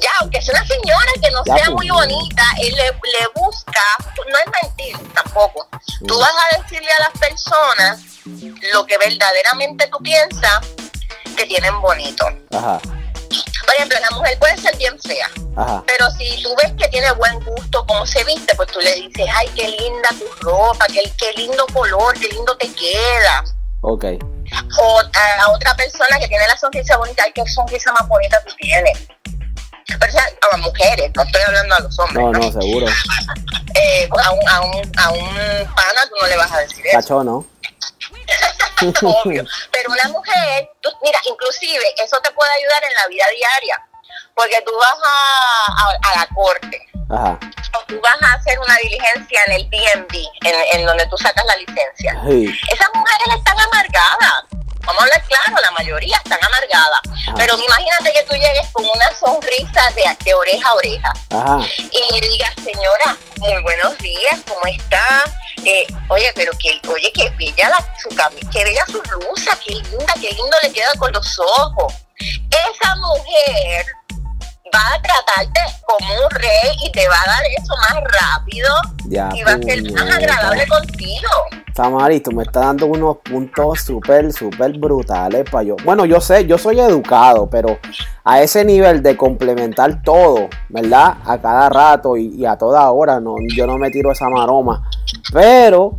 [0.00, 3.82] ya, aunque sea una señora que no sea muy bonita, él le, le, busca,
[4.16, 5.68] no es mentir tampoco.
[6.06, 8.00] Tú vas a decirle a las personas
[8.72, 10.60] lo que verdaderamente tú piensas
[11.36, 12.26] que tienen bonito.
[12.50, 12.80] Ajá.
[13.66, 15.28] Por ejemplo, la mujer puede ser bien fea,
[15.86, 19.26] pero si tú ves que tiene buen gusto, como se viste, pues tú le dices,
[19.34, 23.44] ay, qué linda tu ropa, qué, qué lindo color, qué lindo te queda.
[23.80, 24.04] Ok.
[24.80, 28.54] O a, otra persona que tiene la sonrisa bonita, ay, qué sonrisa más bonita tú
[28.60, 28.98] tienes.
[29.32, 32.24] Pero o sea, a las mujeres, no estoy hablando a los hombres.
[32.24, 32.86] No, no, seguro.
[33.78, 35.34] Eh, a, un, a, un, a un
[35.74, 36.96] pana tú no le vas a decir eso.
[36.96, 37.44] Cacho, ¿no?
[39.02, 39.44] Obvio.
[39.72, 40.70] Pero una mujer,
[41.02, 43.86] mira, inclusive eso te puede ayudar en la vida diaria,
[44.34, 49.52] porque tú vas a, a, la corte, o tú vas a hacer una diligencia en
[49.52, 52.12] el DMV, en, en donde tú sacas la licencia.
[52.72, 54.44] Esas mujeres están amargadas.
[54.86, 57.00] Vamos a hablar claro, la mayoría están amargadas.
[57.36, 61.12] Pero imagínate que tú llegues con una sonrisa de, de oreja a oreja
[61.90, 65.24] y le digas, señora, muy buenos días, ¿cómo está?
[65.64, 68.08] Eh, oye, pero que, oye, que bella la, su
[68.50, 71.92] que bella su blusa, qué linda, qué lindo le queda con los ojos.
[72.18, 73.86] Esa mujer
[74.74, 78.68] va a tratarte como un rey y te va a dar eso más rápido
[79.08, 81.28] y va a ser más agradable contigo.
[81.74, 85.76] Samari, tú me estás dando unos puntos súper, súper brutales para yo.
[85.84, 87.78] Bueno, yo sé, yo soy educado, pero
[88.24, 91.18] a ese nivel de complementar todo, ¿verdad?
[91.24, 94.88] A cada rato y, a toda hora, no, yo no me tiro esa maroma.
[95.32, 95.98] Pero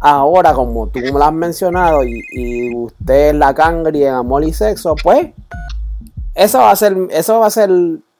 [0.00, 4.42] ahora, como tú me lo has mencionado y, y usted es la cangri en amor
[4.42, 5.28] y sexo, pues
[6.36, 7.70] eso va a ser, eso va a ser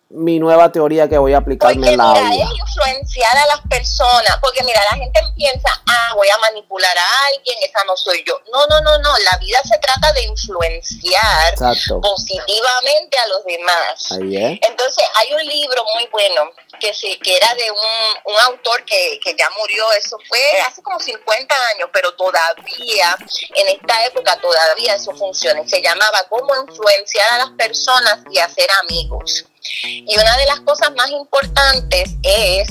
[0.08, 4.38] mi nueva teoría que voy a aplicarme en la mira, es influenciar a las personas,
[4.40, 8.40] porque mira, la gente piensa, ah, voy a manipular a alguien, esa no soy yo.
[8.52, 14.60] No, no, no, no, la vida se trata de influenciar positivamente a los demás.
[14.62, 19.18] Entonces, hay un libro muy bueno que, se, que era de un, un autor que,
[19.22, 23.16] que ya murió, eso fue hace como 50 años, pero todavía,
[23.54, 25.66] en esta época, todavía eso funciona.
[25.66, 29.44] Se llamaba Cómo influenciar a las personas y hacer amigos.
[29.82, 32.68] Y una de las cosas más importantes es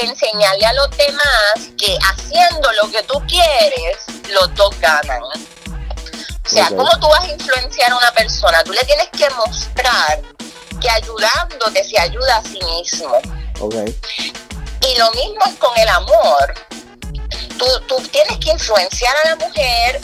[0.00, 5.22] enseñarle a los demás que haciendo lo que tú quieres, los dos ganan.
[5.22, 8.62] O sea, ¿cómo tú vas a influenciar a una persona?
[8.64, 10.20] Tú le tienes que mostrar
[10.82, 13.16] que ayudándote se ayuda a sí mismo.
[14.80, 16.54] Y lo mismo es con el amor.
[17.56, 20.00] Tú, tú tienes que influenciar a la mujer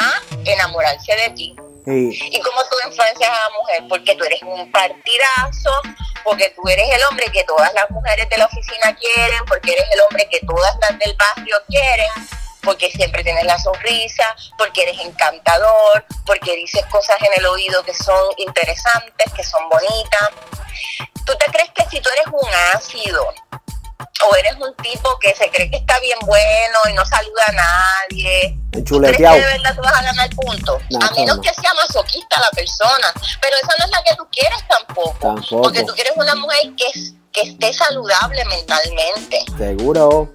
[0.00, 1.56] a enamorarse de ti.
[1.84, 3.84] ¿Y cómo tú influencias a la mujer?
[3.88, 5.70] Porque tú eres un partidazo,
[6.24, 9.84] porque tú eres el hombre que todas las mujeres de la oficina quieren, porque eres
[9.92, 12.08] el hombre que todas las del barrio quieren,
[12.62, 14.24] porque siempre tienes la sonrisa,
[14.58, 20.30] porque eres encantador, porque dices cosas en el oído que son interesantes, que son bonitas.
[21.24, 23.26] ¿Tú te crees que si tú eres un ácido,
[24.24, 27.52] o eres un tipo que se cree que está bien bueno y no saluda a
[27.52, 28.58] nadie.
[28.84, 29.34] Chuleteado.
[29.36, 30.82] ¿Crees que de verdad tú vas a ganar puntos?
[31.00, 33.12] a menos que sea masoquista la persona.
[33.40, 35.16] Pero esa no es la que tú quieres tampoco.
[35.20, 35.62] tampoco.
[35.62, 36.90] Porque tú quieres una mujer que,
[37.32, 39.44] que esté saludable mentalmente.
[39.56, 40.32] Seguro.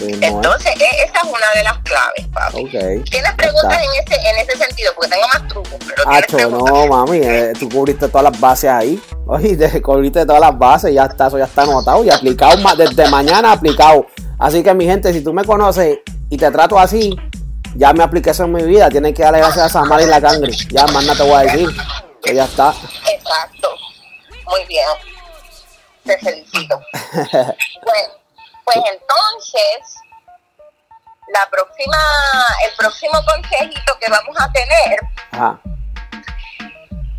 [0.00, 2.64] Entonces, e, esa es una de las claves, papi.
[3.10, 4.92] ¿Tienes preguntas en ese, en ese sentido?
[4.94, 5.78] Porque tengo más trucos.
[6.30, 9.02] Pero no, mami, eh, tú cubriste todas las bases ahí.
[9.26, 13.52] Oye, cubriste todas las bases, ya está, eso ya está anotado y aplicado desde mañana
[13.52, 14.06] aplicado.
[14.38, 15.98] Así que mi gente, si tú me conoces
[16.30, 17.14] y te trato así,
[17.76, 18.88] ya me apliqué eso en mi vida.
[18.88, 20.52] Tienes que darle gracias a Samara y la cangre.
[20.70, 21.68] Ya más no te voy a decir.
[22.22, 22.72] Que ya está.
[23.12, 23.68] Exacto.
[24.46, 24.86] Muy bien.
[26.04, 26.80] Te felicito.
[27.22, 28.14] bueno.
[28.72, 29.96] Pues entonces,
[31.28, 31.98] la próxima,
[32.64, 35.00] el próximo consejito que vamos a tener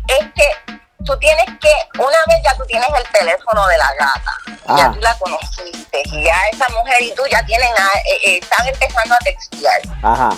[0.08, 4.78] es que tú tienes que, una vez ya tú tienes el teléfono de la gata,
[4.78, 8.66] ya tú la conociste, y ya esa mujer y tú ya tienen, eh, eh, están
[8.66, 9.80] empezando a textear.
[10.02, 10.30] Ajá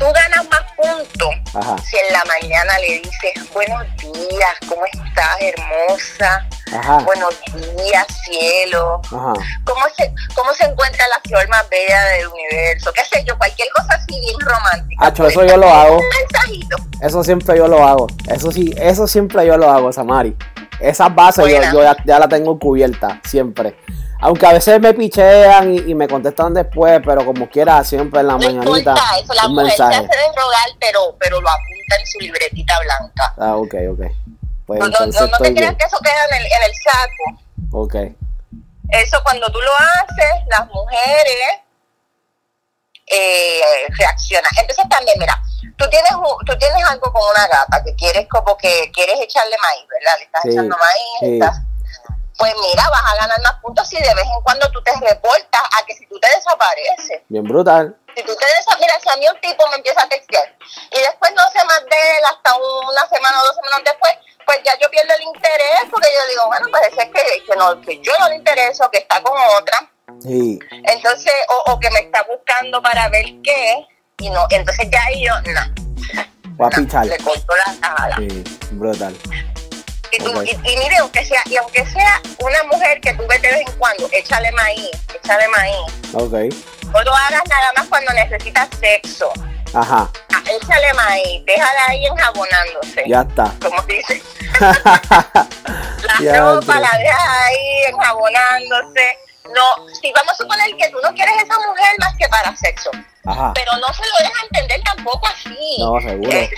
[0.00, 1.30] tú ganas más puntos
[1.84, 6.48] si en la mañana le dices buenos días, ¿cómo estás, hermosa?
[7.04, 7.34] Buenos
[7.76, 9.00] días, cielo.
[9.10, 12.92] ¿Cómo, se, ¿Cómo se encuentra la flor más bella del universo?
[12.92, 13.36] ¿Qué sé yo?
[13.36, 15.06] Cualquier cosa así bien romántica.
[15.06, 15.98] Acho, eso yo lo hago.
[15.98, 16.76] Un mensajito.
[17.00, 18.06] Eso siempre yo lo hago.
[18.28, 20.36] Eso sí, eso siempre yo lo hago, Samari.
[20.78, 23.76] Esa base yo, yo ya, ya la tengo cubierta, siempre.
[24.20, 28.34] Aunque a veces me pichean y, me contestan después, pero como quiera, siempre en la
[28.34, 28.94] no mañanita.
[29.20, 30.06] eso, la mujer se hace de
[30.36, 33.34] rogar, pero, pero lo apunta en su libretita blanca.
[33.38, 34.00] Ah, ok, ok.
[34.78, 37.42] Pues no, no, te creas que eso queda en el, en el saco.
[37.72, 37.94] Ok.
[38.90, 41.60] Eso cuando tú lo haces, las mujeres
[43.06, 44.50] eh, reaccionan.
[44.60, 45.42] Entonces también, mira,
[45.76, 46.12] tú tienes
[46.46, 50.18] tú tienes algo con una gata que quieres como que quieres echarle maíz, ¿verdad?
[50.18, 51.62] Le estás echando maíz, estás
[52.40, 55.60] pues mira, vas a ganar más puntos si de vez en cuando tú te reportas
[55.60, 57.20] a que si tú te desapareces.
[57.28, 57.94] Bien brutal.
[58.16, 60.48] Si tú te desapareces, mira, si a mí un tipo me empieza a textear
[60.90, 64.12] y después no sé más de él hasta una semana o dos semanas después,
[64.50, 68.00] pues ya yo pierdo el interés porque yo digo, bueno, pues que, que, no, que
[68.00, 69.88] yo no le intereso, que está con otra.
[70.20, 70.58] Sí.
[70.72, 73.86] Entonces, o, o que me está buscando para ver qué,
[74.18, 75.60] y no, entonces ya yo, no.
[76.56, 78.16] Voy a Le corto la sala.
[78.18, 79.16] Sí, brutal.
[80.10, 83.52] Y, tú, y, mire, aunque sea, y aunque sea una mujer que tú ves de
[83.52, 85.76] vez en cuando, échale maíz, échale maíz.
[86.12, 86.34] Ok.
[86.92, 89.32] O lo hagas nada más cuando necesitas sexo.
[89.72, 90.10] Ajá.
[90.50, 93.04] Échale maíz, déjala ahí enjabonándose.
[93.06, 93.52] Ya está.
[93.62, 94.22] Como dice.
[96.20, 99.18] la ropa la dejas ahí enjabonándose.
[99.44, 102.90] No, si vamos a suponer que tú no quieres esa mujer más que para sexo,
[103.22, 105.76] pero no se lo deja entender tampoco así.
[105.78, 106.30] No, seguro.
[106.30, 106.50] Es,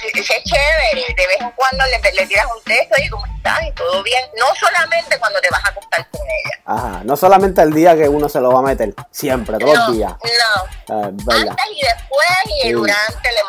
[0.45, 1.15] chévere.
[1.17, 4.25] De vez en cuando le, le tiras un texto y cómo estás y todo bien.
[4.37, 6.59] No solamente cuando te vas a acostar con ella.
[6.67, 7.01] Ajá.
[7.05, 8.95] No solamente el día que uno se lo va a meter.
[9.11, 10.13] Siempre, todos los días.
[10.13, 10.95] No.
[10.95, 13.41] Ah, Antes y después y durante le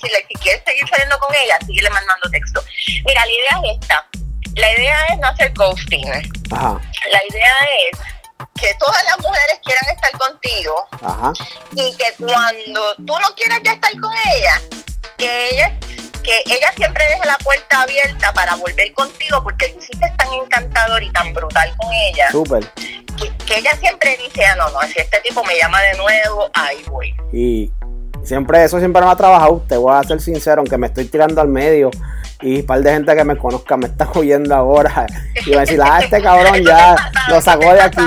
[0.00, 2.62] Si, le, si quieres seguir saliendo con ella, sigue le mandando texto.
[3.06, 4.06] Mira, la idea es esta
[4.54, 6.06] la idea es no hacer ghosting.
[6.50, 6.80] Ajá.
[7.10, 7.54] La idea
[7.90, 7.98] es
[8.54, 11.32] que todas las mujeres quieran estar contigo Ajá.
[11.72, 14.60] y que cuando tú no quieras ya estar con ella,
[15.16, 15.78] que ella
[16.22, 21.02] que ella siempre deje la puerta abierta para volver contigo porque tú hiciste tan encantador
[21.02, 22.30] y tan brutal con ella.
[22.30, 22.64] Súper.
[23.46, 26.82] Que, ella siempre dice, ah, no, no, si este tipo me llama de nuevo, ahí
[26.88, 27.14] voy.
[27.32, 27.70] Y
[28.24, 31.40] siempre, eso siempre me ha trabajado, te voy a ser sincero, aunque me estoy tirando
[31.40, 31.90] al medio
[32.42, 35.06] y un par de gente que me conozca me está oyendo ahora.
[35.46, 36.96] Y va a decir, ah, este cabrón ya
[37.28, 38.02] lo sacó de aquí,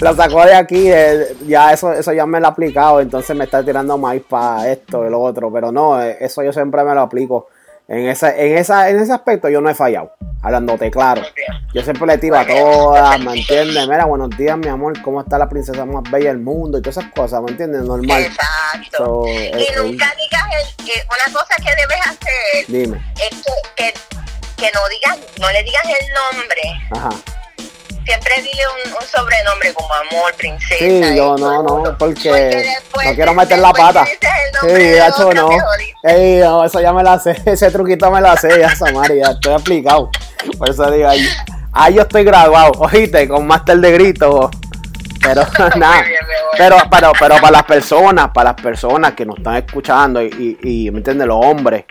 [0.00, 3.44] lo, sacó de aquí, eh, ya eso, eso ya me lo ha aplicado, entonces me
[3.44, 6.94] está tirando más para esto y lo otro, pero no, eh, eso yo siempre me
[6.94, 7.48] lo aplico.
[7.92, 11.20] En, esa, en, esa, en ese aspecto yo no he fallado, hablándote claro.
[11.74, 13.86] Yo siempre le tiro a todas, ¿me entiendes?
[13.86, 16.78] Mira, buenos días, mi amor, ¿cómo está la princesa más bella del mundo?
[16.78, 17.82] Y todas esas cosas, ¿me entiendes?
[17.82, 18.22] Normal.
[18.22, 19.24] Exacto.
[19.26, 23.12] y eh, nunca digas el, que una cosa que debes hacer dime.
[23.20, 23.42] es
[23.76, 23.92] que,
[24.56, 26.62] que, no digas, no le digas el nombre.
[26.92, 27.41] Ajá
[28.04, 30.76] siempre dile un, sobrenombre como amor, princesa.
[30.78, 32.64] Sí, yo no, no, porque,
[33.04, 34.04] no quiero meter la pata.
[34.06, 35.50] Sí, hecho no.
[36.02, 39.30] Ey, no, eso ya me la sé, ese truquito me la sé, ya Samari, ya
[39.30, 40.10] estoy aplicado.
[40.58, 41.26] Por eso digo, ahí,
[41.72, 44.50] ahí yo estoy graduado, oíste, con máster de grito.
[45.22, 45.42] Pero
[45.76, 46.04] nada,
[46.58, 50.90] pero, pero, pero para las personas, para las personas que nos están escuchando y, y,
[50.90, 51.28] ¿me entiendes?
[51.28, 51.84] Los hombres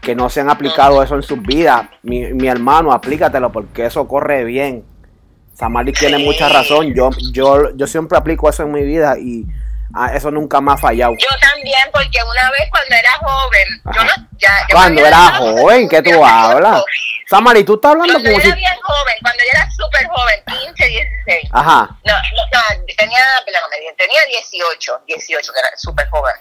[0.00, 4.08] que no se han aplicado eso en sus vidas, mi, mi hermano, aplícatelo porque eso
[4.08, 4.84] corre bien
[5.58, 6.94] Samari tiene mucha razón.
[6.94, 9.44] Yo, yo, yo siempre aplico eso en mi vida y
[9.92, 11.14] ah, eso nunca me ha fallado.
[11.14, 16.00] Yo también, porque una vez cuando era joven, yo no, ya, cuando era joven, ¿qué
[16.00, 16.84] tú hablas?
[17.28, 20.42] Samari, tú estás hablando cuando como yo era bien joven, cuando yo era súper joven,
[20.46, 21.50] 15, 16.
[21.52, 21.98] Ajá.
[22.04, 26.34] No, no, tenía, perdóname, tenía 18, 18, que era súper joven.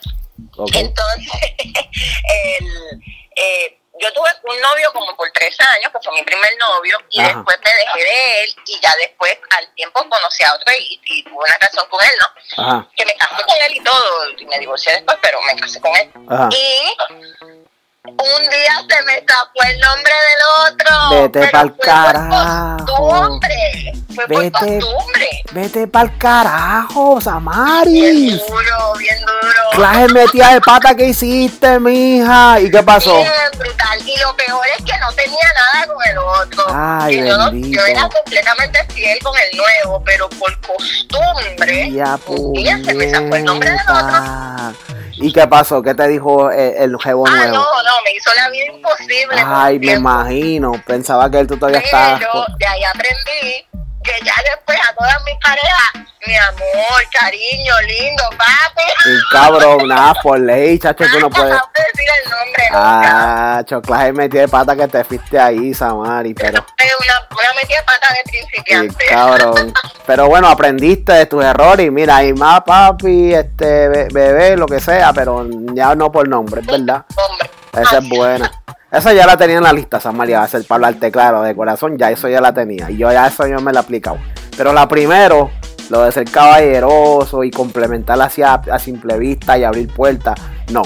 [0.74, 3.02] Entonces, el,
[3.36, 7.22] eh, yo tuve un novio como por tres años, que fue mi primer novio, y
[7.22, 11.36] después me dejé de él, y ya después al tiempo conocí a otro y, tuve
[11.36, 12.90] una relación con él, ¿no?
[12.96, 15.96] Que me casé con él y todo, y me divorcié después, pero me casé con
[15.96, 16.12] él.
[16.52, 17.67] Y
[18.08, 21.10] un día se me escapó el nombre del otro.
[21.10, 22.86] Vete pa'l carajo.
[22.86, 23.94] Costumbre.
[24.16, 25.30] Fue vete, por costumbre.
[25.52, 27.92] Vete pa'l carajo, Samari.
[27.92, 29.62] Bien duro, bien duro.
[29.74, 32.60] Clase metida de pata que hiciste, mija.
[32.60, 33.18] ¿Y qué pasó?
[33.18, 34.00] Bien brutal.
[34.08, 36.66] Y lo peor es que no tenía nada con el otro.
[36.70, 41.92] Ay, yo, yo, era completamente fiel con el nuevo, pero por costumbre.
[41.92, 44.98] Ya, un día se me escapó el nombre del otro.
[45.18, 45.82] ¿Y qué pasó?
[45.82, 47.54] ¿Qué te dijo el, el jevo ah, nuevo?
[47.54, 49.36] No, no, me hizo la vida imposible.
[49.46, 50.72] Ay, me imagino.
[50.86, 52.20] Pensaba que él tú todavía estabas.
[52.20, 53.67] Pero de ahí aprendí
[54.08, 59.10] que ya después a todas mis parejas, mi amor, cariño, lindo, papi.
[59.10, 61.54] Un cabrón, nada, por ley, chacho, tú no puedes.
[61.54, 66.66] decir el nombre, ah, choclaje metí de pata que te fuiste ahí, Samari, pero.
[66.80, 69.06] Una, una metida de pata de principiante.
[69.06, 69.74] Sí, cabrón.
[70.06, 74.80] pero bueno, aprendiste de tus errores y mira, y más papi, este, bebé, lo que
[74.80, 77.04] sea, pero ya no por nombre, verdad.
[77.16, 77.57] Hombre.
[77.82, 78.52] Esa es buena.
[78.92, 81.98] Esa ya la tenía en la lista, San María, hacer para hablarte claro, de corazón,
[81.98, 82.90] ya eso ya la tenía.
[82.90, 84.18] Y yo ya eso yo me la he aplicado.
[84.56, 85.52] Pero la primero,
[85.90, 90.40] lo de ser caballeroso y complementar hacia a simple vista y abrir puertas,
[90.72, 90.84] no.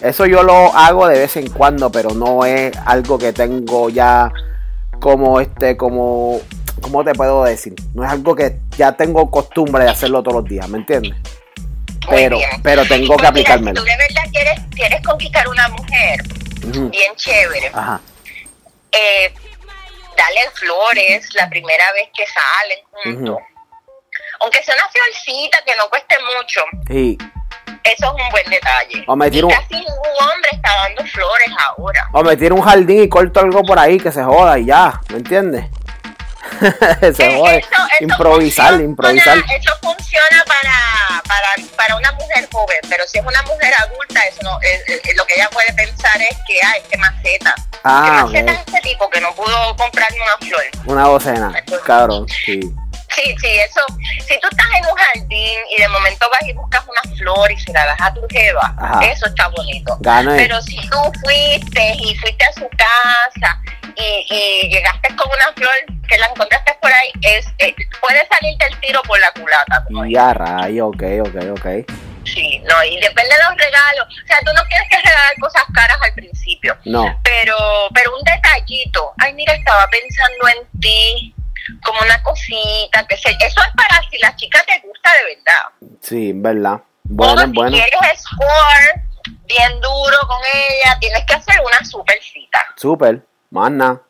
[0.00, 4.32] Eso yo lo hago de vez en cuando, pero no es algo que tengo ya
[5.00, 6.40] como este, como,
[6.80, 7.74] ¿cómo te puedo decir?
[7.94, 11.14] No es algo que ya tengo costumbre de hacerlo todos los días, ¿me entiendes?
[12.08, 13.80] Pero, pero tengo que aplicármelo.
[13.80, 16.22] Si tú de verdad quieres, quieres conquistar una mujer,
[16.90, 17.72] bien chévere.
[18.92, 19.34] Eh,
[20.16, 23.38] dale flores la primera vez que salen juntos.
[24.40, 26.62] Aunque sea una florcita que no cueste mucho.
[26.88, 27.18] Sí.
[27.84, 29.04] Eso es un buen detalle.
[29.06, 32.08] O me y casi ningún hombre está dando flores ahora.
[32.12, 35.00] O me tiro un jardín y corto algo por ahí que se joda y ya,
[35.10, 35.66] ¿me entiendes?
[37.14, 37.64] se eh,
[38.00, 39.38] improvisar, improvisar.
[39.38, 44.42] Eso funciona para, para, para una mujer joven, pero si es una mujer adulta, eso
[44.42, 44.58] no,
[45.16, 47.54] lo que ella puede pensar es que, ah, es que maceta.
[47.84, 50.64] Ah, maceta es este tipo que no pudo comprarme una flor.
[50.86, 51.52] Una docena,
[51.84, 52.60] cabrón, sí.
[53.14, 53.80] Sí, sí, eso,
[54.26, 57.60] si tú estás en un jardín y de momento vas y buscas una flor y
[57.60, 59.96] se la das a tu jeva, eso está bonito.
[60.02, 63.60] Pero si tú fuiste y fuiste a su casa
[63.96, 65.74] y, llegaste con una flor
[66.14, 69.84] que la encontraste por ahí, es, eh, puede salirte el tiro por la culata.
[70.08, 71.66] Ya, rayo, ok, ok, ok.
[72.24, 74.06] Sí, no, y depende de los regalos.
[74.06, 76.76] O sea, tú no quieres que regalar cosas caras al principio.
[76.84, 77.20] No.
[77.22, 77.56] Pero,
[77.92, 79.12] pero un detallito.
[79.18, 81.34] Ay, mira, estaba pensando en ti
[81.82, 85.96] como una cosita, que sé, eso es para si la chica te gusta de verdad.
[86.00, 86.80] Sí, verdad.
[87.04, 87.76] Bueno, o si bueno.
[87.76, 89.02] quieres score
[89.46, 92.64] bien duro con ella, tienes que hacer una super cita.
[92.76, 93.22] Super.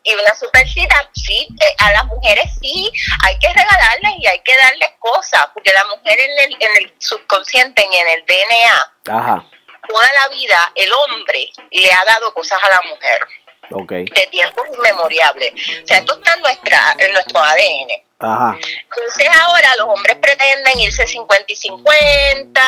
[0.03, 2.91] Y una super cita, sí, a las mujeres sí,
[3.23, 6.95] hay que regalarles y hay que darles cosas, porque la mujer en el, en el
[6.97, 9.45] subconsciente y en el DNA, Ajá.
[9.87, 13.27] toda la vida el hombre le ha dado cosas a la mujer.
[13.69, 14.05] Okay.
[14.05, 15.53] De tiempos inmemoriales.
[15.53, 17.89] O sea, esto está en, nuestra, en nuestro ADN.
[18.19, 18.57] Ajá.
[18.83, 22.61] Entonces ahora los hombres pretenden irse 50 y 50,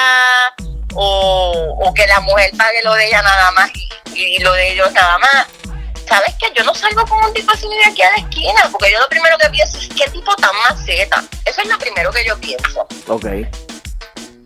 [0.93, 3.71] o, o que la mujer pague lo de ella nada más
[4.13, 5.47] y lo de ellos nada más
[6.08, 6.51] ¿sabes qué?
[6.55, 9.10] Yo no salgo con un tipo así de aquí a la esquina, porque yo lo
[9.10, 11.24] primero que pienso es qué tipo tan maceta.
[11.45, 12.82] Eso es lo primero que yo pienso.
[13.08, 13.26] Ok.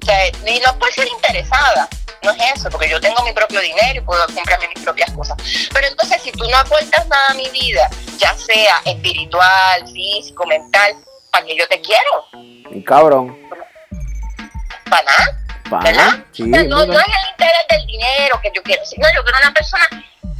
[0.01, 1.87] O sea, y no puede ser interesada,
[2.23, 5.37] no es eso, porque yo tengo mi propio dinero y puedo comprarme mis propias cosas.
[5.71, 7.87] Pero entonces, si tú no aportas nada a mi vida,
[8.17, 10.95] ya sea espiritual, físico, mental,
[11.31, 12.25] ¿para qué yo te quiero?
[12.71, 13.37] Un cabrón.
[14.89, 15.37] ¿Para nada?
[15.69, 16.25] ¿Para?
[16.31, 19.53] Sí, no, no es el interés del dinero que yo quiero, no, yo quiero una
[19.53, 19.87] persona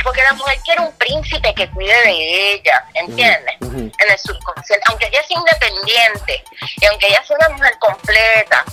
[0.03, 3.55] porque la mujer quiere un príncipe que cuide de ella, ¿entiendes?
[3.61, 6.43] En el subconsciente, aunque ella sea independiente
[6.81, 8.65] y aunque ella sea una mujer completa,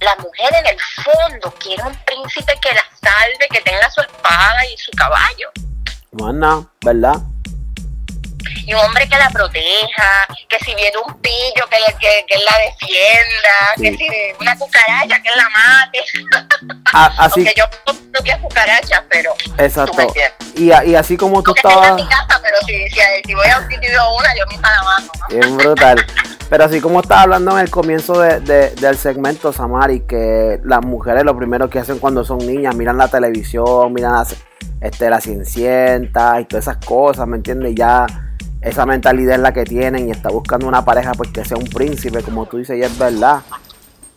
[0.00, 4.64] la mujer en el fondo quiere un príncipe que la salve, que tenga su espada
[4.66, 5.50] y su caballo.
[6.12, 7.16] Bueno, ¿verdad?
[8.68, 12.36] Y un hombre que la proteja, que si viene un pillo, que, le, que, que
[12.36, 14.06] la defienda, que si
[14.38, 15.98] una cucaracha, que la mate.
[16.92, 17.40] Ah, así.
[17.40, 19.32] Aunque yo no propia cucarachas, pero.
[19.58, 20.06] Exacto.
[20.54, 21.90] y, y, así como tú estabas.
[21.90, 24.82] en mi casa, pero si, si, si, voy a un sitio una, yo misma la
[24.82, 25.06] mano.
[25.18, 25.36] ¿no?
[25.36, 26.06] Bien brutal.
[26.48, 30.82] Pero así como estaba hablando en el comienzo de, de, del segmento, Samari, que las
[30.82, 34.26] mujeres lo primero que hacen cuando son niñas, miran la televisión, miran la,
[34.80, 37.74] este, la ciencienta y todas esas cosas, ¿me entiendes?
[37.74, 38.06] Ya
[38.62, 41.68] esa mentalidad es la que tienen y está buscando una pareja pues que sea un
[41.68, 43.40] príncipe, como tú dices, y es verdad.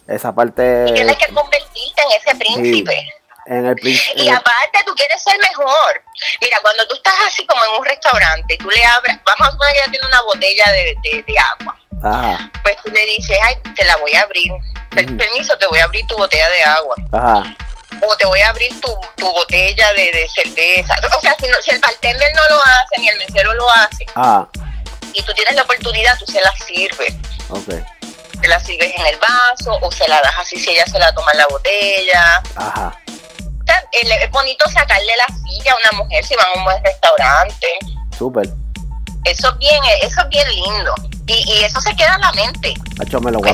[0.07, 0.85] Esa parte...
[0.89, 3.09] Y tienes que convertirte en ese príncipe.
[3.45, 3.77] en el.
[3.83, 6.03] Y aparte tú quieres ser mejor.
[6.41, 9.73] Mira, cuando tú estás así como en un restaurante, tú le abres, vamos a suponer
[9.73, 11.77] que ella tiene una botella de, de, agua.
[12.03, 12.51] Ajá.
[12.63, 14.51] Pues tú le dices, ay, te la voy a abrir.
[14.89, 16.95] Permiso, te voy a abrir tu botella de agua.
[17.11, 17.55] Ajá
[18.02, 20.95] o te voy a abrir tu, tu botella de, de, cerveza.
[21.18, 24.47] O sea, si, si, el bartender no lo hace, ni el mesero lo hace, ah.
[25.14, 27.16] y tú tienes la oportunidad, tú se la sirves.
[27.49, 27.84] Okay.
[28.41, 31.14] Se la sirves en el vaso o se la das así si ella se la
[31.14, 32.43] toma en la botella.
[32.56, 32.97] Ajá.
[33.08, 36.84] O sea, es bonito sacarle la silla a una mujer si va a un buen
[36.84, 37.68] restaurante.
[38.18, 38.49] Súper.
[39.26, 40.95] Eso bien, eso es bien lindo.
[41.32, 42.73] Y, eso se queda en la mente.
[43.21, 43.53] me lo voy a,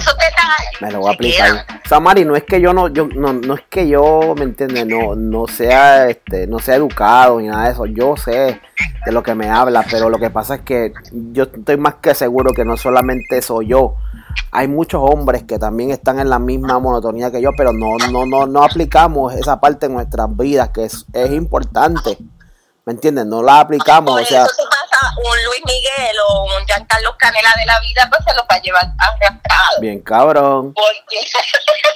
[0.82, 1.66] me lo voy a aplicar.
[1.88, 4.86] Samari, no es que yo no, yo, no, no es que yo, ¿me entiendes?
[4.88, 7.86] No, no sea, este, no sea educado ni nada de eso.
[7.86, 8.60] Yo sé
[9.06, 12.16] de lo que me habla, pero lo que pasa es que yo estoy más que
[12.16, 13.96] seguro que no solamente soy yo.
[14.52, 18.26] Hay muchos hombres que también están en la misma monotonía que yo, pero no, no,
[18.26, 22.18] no, no aplicamos esa parte en nuestras vidas, que es, es importante.
[22.86, 23.26] ¿Me entiendes?
[23.26, 24.44] No la aplicamos, o sea...
[24.46, 24.64] Eso
[25.18, 28.62] un Luis Miguel o un Giancarlo Canela de la vida, pues se los va a
[28.62, 29.82] llevar arrastrado.
[29.82, 30.74] Bien cabrón.
[30.74, 31.28] Porque...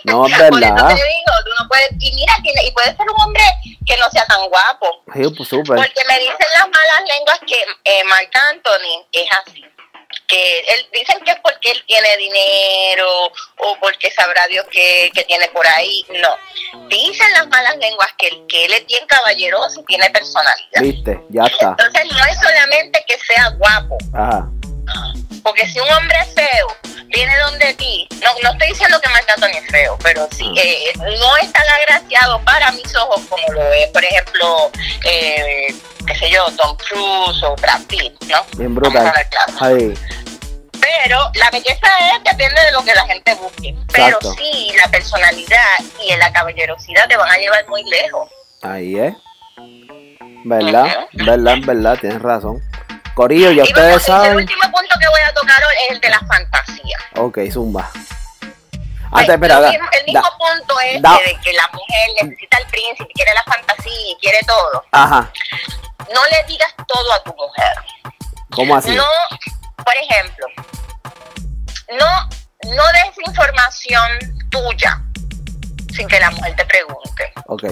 [0.04, 0.49] No, es verdad.
[0.60, 1.91] Por eso te digo, tú no puedes...
[1.99, 3.43] Y mira, y puede ser un hombre
[3.86, 5.04] que no sea tan guapo.
[5.14, 5.49] Sí, pues.
[5.49, 9.64] Porque me dicen las malas lenguas que eh, Marc Anthony es así
[10.28, 15.47] que él dicen que es porque él tiene dinero o porque sabrá Dios que, tiene
[15.49, 16.05] por ahí.
[16.22, 16.38] No.
[16.88, 20.82] Dicen las malas lenguas que, que él es bien caballeroso y tiene personalidad.
[20.82, 21.76] Viste, ya está.
[21.78, 23.97] Entonces no es solamente que sea guapo.
[24.14, 24.49] Ajá.
[25.43, 26.68] Porque si un hombre es feo
[27.07, 30.62] viene donde ti, no, no estoy diciendo que Marc Anthony es feo, pero sí, ah.
[30.62, 34.72] eh, no es tan agraciado para mis ojos como lo es, por ejemplo,
[35.05, 35.76] eh,
[36.06, 38.43] qué sé yo, Tom Cruise o Brad Pitt, ¿no?
[38.58, 39.14] Bien brutal.
[39.60, 39.93] Ahí.
[40.80, 43.76] Pero la belleza es, depende de lo que la gente busque.
[43.93, 48.30] Pero sí, la personalidad y la caballerosidad te van a llevar muy lejos.
[48.64, 49.14] Ahí es.
[50.43, 51.08] ¿Verdad?
[51.14, 51.58] ¿Verdad?
[51.64, 51.97] ¿Verdad?
[51.99, 52.62] Tienes razón.
[53.14, 54.32] Corillo, ya ustedes saben.
[54.32, 56.97] El último punto que voy a tocar hoy es el de la fantasía.
[57.18, 57.91] Ok, zumba.
[59.14, 63.34] Antes, pues, espera, el mismo punto es de que la mujer necesita el príncipe, quiere
[63.34, 64.86] la fantasía y quiere todo.
[64.91, 65.30] Ajá.
[66.14, 67.76] No le digas todo a tu mujer.
[68.51, 68.95] ¿Cómo así?
[68.95, 69.07] No,
[69.78, 70.45] por ejemplo,
[71.99, 72.30] no,
[72.76, 74.09] no des información
[74.49, 75.01] tuya
[75.93, 77.34] sin que la mujer te pregunte.
[77.47, 77.72] Okay.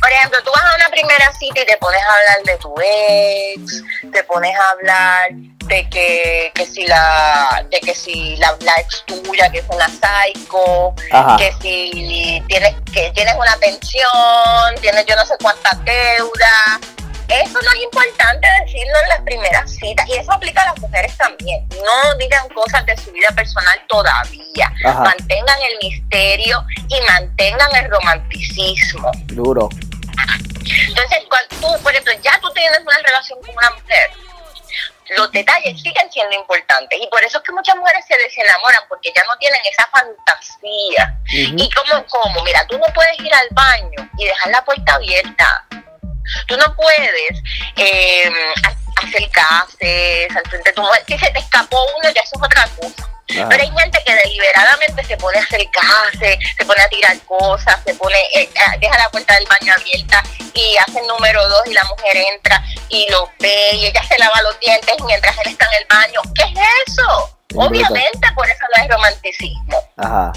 [0.00, 2.74] Por ejemplo, tú vas a una primera cita y te pones a hablar de tu
[2.80, 5.30] ex, te pones a hablar
[5.66, 10.94] de que, que si la de que si la, ex tuya que es una psycho,
[11.38, 16.80] que si tienes que tienes una pensión, tienes yo no sé cuántas deudas,
[17.40, 21.16] eso no es importante decirlo en las primeras citas y eso aplica a las mujeres
[21.16, 21.66] también.
[21.70, 24.72] No digan cosas de su vida personal todavía.
[24.82, 29.10] Mantengan el misterio y mantengan el romanticismo.
[29.26, 29.68] Duro.
[30.88, 34.10] Entonces, cuando tú, por ejemplo, ya tú tienes una relación con una mujer,
[35.16, 39.12] los detalles siguen siendo importantes y por eso es que muchas mujeres se desenamoran porque
[39.14, 41.18] ya no tienen esa fantasía.
[41.30, 45.66] Y como, como, mira, tú no puedes ir al baño y dejar la puerta abierta.
[46.46, 47.42] Tú no puedes
[47.76, 48.30] eh,
[48.96, 51.02] hacer gases al frente de tu mujer.
[51.06, 53.08] Si se te escapó uno, ya eso es otra cosa.
[53.26, 57.78] Pero hay gente que deliberadamente se pone a hacer gases, se pone a tirar cosas,
[57.84, 58.48] se pone, eh,
[58.78, 62.62] deja la puerta del baño abierta y hace el número dos y la mujer entra
[62.88, 66.20] y lo ve y ella se lava los dientes mientras él está en el baño.
[66.34, 67.38] ¿Qué es eso?
[67.54, 69.82] Obviamente por eso no es romanticismo.
[69.96, 70.32] Ajá.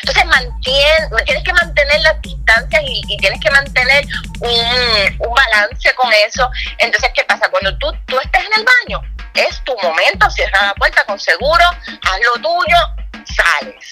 [0.00, 4.04] Entonces mantien, tienes que mantener las distancias y, tienes que mantener
[4.40, 6.48] un, balance con eso.
[6.78, 7.48] Entonces, ¿qué pasa?
[7.50, 9.00] Cuando tú, tú estés en el baño,
[9.34, 12.76] es tu momento, cierra la puerta con seguro, haz lo tuyo,
[13.24, 13.90] sales.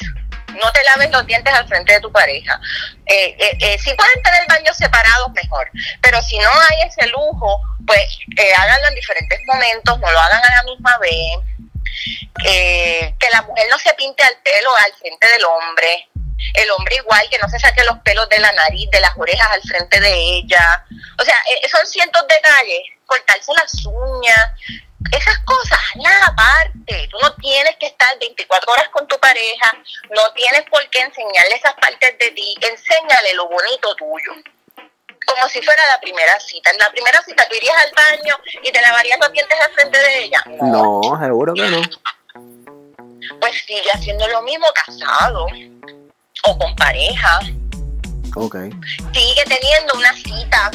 [0.55, 2.61] No te laves los dientes al frente de tu pareja.
[3.07, 5.69] Eh, eh, eh, si pueden tener baños separados, mejor.
[6.01, 8.19] Pero si no hay ese lujo, pues
[8.59, 11.54] háganlo en diferentes momentos, no lo hagan a la misma vez.
[12.43, 16.09] Que la mujer no se pinte al pelo al frente del hombre.
[16.55, 19.49] El hombre igual, que no se saque los pelos de la nariz, de las orejas
[19.51, 20.85] al frente de ella.
[21.19, 21.37] O sea,
[21.71, 22.83] son cientos detalles.
[23.07, 24.51] Cortarse las uñas,
[25.13, 27.09] esas cosas, nada aparte.
[27.11, 29.71] Tú no tienes que estar 24 horas con tu pareja,
[30.11, 34.33] no tienes por qué enseñarle esas partes de ti, enséñale lo bonito tuyo.
[35.27, 36.70] Como si fuera la primera cita.
[36.70, 39.99] En la primera cita tú irías al baño y te lavarías los dientes al frente
[39.99, 40.45] de ella.
[40.62, 41.83] No, seguro que no.
[43.41, 45.47] Pues sigue haciendo lo mismo casado
[46.45, 47.41] o con pareja.
[48.37, 48.57] Ok.
[49.12, 50.70] Sigue teniendo una cita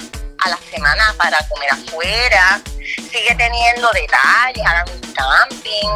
[0.45, 2.62] a la semana para comer afuera,
[2.95, 5.88] sigue teniendo detalles, hagan un camping,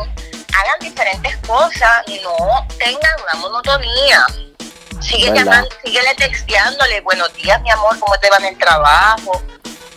[0.54, 4.26] hagan diferentes cosas y no tengan una monotonía.
[5.04, 9.41] Sigue llamando, sigue texteándole, buenos días mi amor, ¿cómo te va en el trabajo?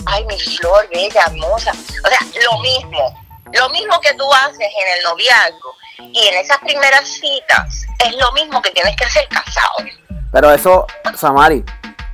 [0.04, 1.70] Ay, mi flor, bella, hermosa.
[1.70, 2.18] O sea,
[2.50, 5.74] lo mismo, lo mismo que tú haces en el noviazgo
[6.12, 9.76] y en esas primeras citas, es lo mismo que tienes que hacer casado.
[10.32, 10.86] Pero eso,
[11.16, 11.64] Samari,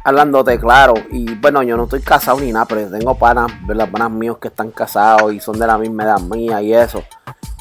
[0.05, 3.89] hablándote claro, y bueno, yo no estoy casado ni nada, pero tengo panas, ¿verdad?
[3.91, 7.03] panas míos que están casados y son de la misma edad mía y eso.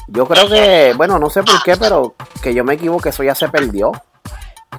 [0.08, 3.34] Yo creo que, bueno, no sé por qué, pero que yo me equivoqué, eso ya
[3.34, 3.92] se perdió.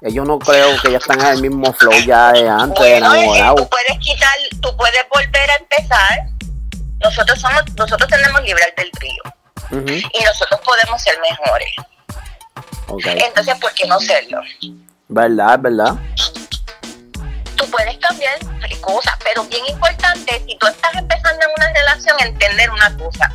[0.02, 3.56] Ellos no creo que ya están en el mismo flow ya de antes, bueno, enamorado.
[3.56, 4.30] tú puedes quitar,
[4.62, 6.20] tú puedes volver a empezar.
[7.02, 9.24] Nosotros somos, nosotros tenemos libre albedrío.
[9.72, 11.74] Y nosotros podemos ser mejores.
[13.26, 14.42] Entonces, ¿por qué no serlo?
[15.08, 15.60] ¿Verdad?
[15.60, 15.96] ¿Verdad?
[17.68, 18.38] Puedes cambiar
[18.82, 23.32] cosas, pero bien importante, si tú estás empezando en una relación, entender una cosa,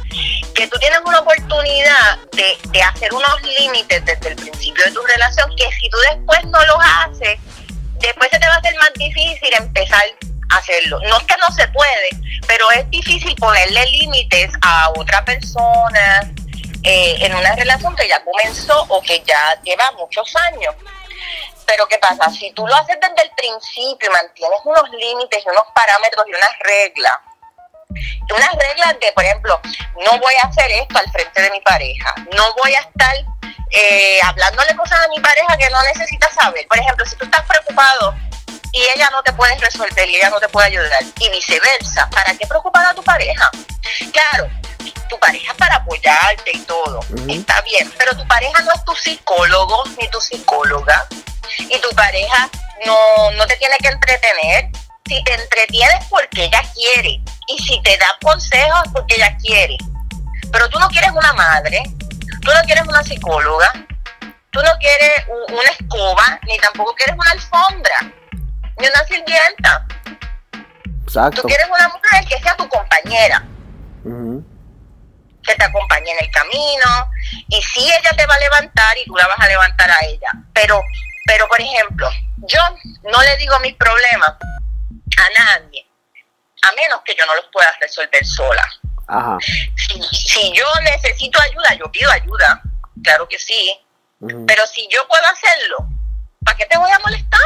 [0.54, 5.02] que tú tienes una oportunidad de, de hacer unos límites desde el principio de tu
[5.02, 7.38] relación, que si tú después no los haces,
[8.00, 10.04] después se te va a hacer más difícil empezar
[10.50, 11.00] a hacerlo.
[11.08, 12.08] No es que no se puede,
[12.46, 16.32] pero es difícil ponerle límites a otra persona
[16.82, 20.74] eh, en una relación que ya comenzó o que ya lleva muchos años.
[21.68, 22.30] Pero ¿qué pasa?
[22.30, 26.30] Si tú lo haces desde el principio y mantienes unos límites y unos parámetros y
[26.30, 27.12] unas reglas,
[28.34, 29.60] unas reglas de, por ejemplo,
[30.02, 33.14] no voy a hacer esto al frente de mi pareja, no voy a estar
[33.70, 36.66] eh, hablándole cosas a mi pareja que no necesita saber.
[36.68, 38.14] Por ejemplo, si tú estás preocupado
[38.72, 42.34] y ella no te puede resolver y ella no te puede ayudar, y viceversa, ¿para
[42.34, 43.50] qué preocupar a tu pareja?
[44.10, 44.48] Claro,
[45.08, 49.84] tu pareja para apoyarte y todo, está bien, pero tu pareja no es tu psicólogo
[50.00, 51.06] ni tu psicóloga
[51.58, 52.48] y tu pareja
[52.86, 54.70] no, no te tiene que entretener.
[55.06, 59.76] Si te entretienes porque ella quiere y si te da consejos porque ella quiere.
[60.52, 61.82] Pero tú no quieres una madre,
[62.42, 63.72] tú no quieres una psicóloga,
[64.50, 68.12] tú no quieres una escoba, ni tampoco quieres una alfombra,
[68.78, 69.86] ni una sirvienta.
[71.04, 71.40] Exacto.
[71.40, 73.42] Tú quieres una mujer que sea tu compañera
[75.49, 77.11] que te acompañe en el camino
[77.49, 80.30] y si ella te va a levantar y tú la vas a levantar a ella.
[80.53, 80.82] Pero,
[81.26, 82.61] pero por ejemplo, yo
[83.05, 85.86] no le digo mis problemas a nadie,
[86.62, 88.68] a menos que yo no los pueda resolver sola.
[90.12, 92.61] Si, yo necesito ayuda, yo pido ayuda,
[93.03, 93.80] claro que sí,
[94.46, 95.78] pero si yo puedo hacerlo,
[96.44, 97.40] ¿para qué te voy a molestar?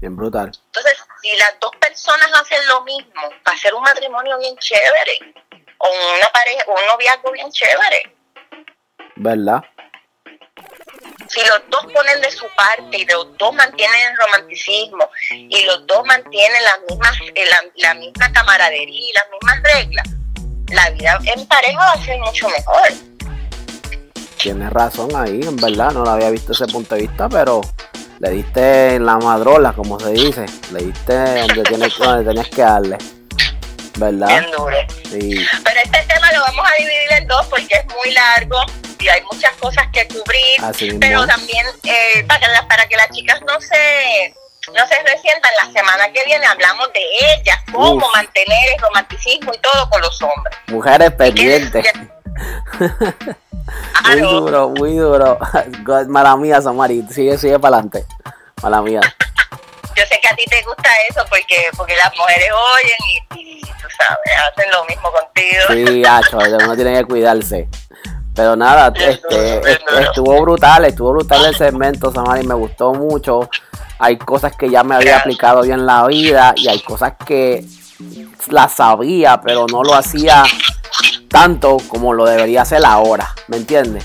[0.00, 0.52] Bien brutal.
[0.66, 5.34] Entonces, si las dos personas hacen lo mismo, va a ser un matrimonio bien chévere
[5.78, 8.16] o una pareja, un noviazgo bien chévere.
[9.16, 9.62] ¿Verdad?
[11.28, 15.86] Si los dos ponen de su parte y los dos mantienen el romanticismo y los
[15.86, 17.44] dos mantienen las mismas, eh,
[17.76, 20.08] la, misma camaradería y las mismas reglas,
[20.68, 22.88] la vida en pareja va a ser mucho mejor.
[24.38, 27.60] Tienes razón ahí, en verdad, no lo había visto ese punto de vista, pero
[28.20, 32.62] le diste en la madrola, como se dice, le diste donde, tienes, donde tenías que
[32.62, 32.98] darle.
[33.98, 34.28] ¿Verdad?
[34.28, 34.76] Bien duro.
[35.10, 35.46] Sí.
[35.64, 38.58] Pero este tema lo vamos a dividir en dos porque es muy largo
[38.98, 40.98] y hay muchas cosas que cubrir.
[41.00, 44.34] pero también eh, para, que para que las chicas no se
[44.68, 47.00] no se resientan, la semana que viene hablamos de
[47.34, 50.56] ellas, cómo mantener el romanticismo y todo con los hombres.
[50.66, 51.86] Mujeres pendientes.
[54.10, 55.38] muy duro, muy duro.
[56.08, 58.04] Mala mía, Samari, sigue, sigue para adelante.
[58.62, 59.00] Mala mía.
[59.98, 63.88] Yo sé que a ti te gusta eso porque porque las mujeres oyen y, tú
[63.98, 65.64] sabes, hacen lo mismo contigo.
[65.66, 67.68] Sí, hacho, uno tiene que cuidarse.
[68.32, 69.60] Pero nada, este,
[70.00, 73.50] estuvo brutal, estuvo brutal el segmento, Samari, me gustó mucho.
[73.98, 77.64] Hay cosas que ya me había aplicado bien en la vida y hay cosas que
[78.50, 80.44] las sabía, pero no lo hacía
[81.28, 84.04] tanto como lo debería hacer ahora, ¿me entiendes?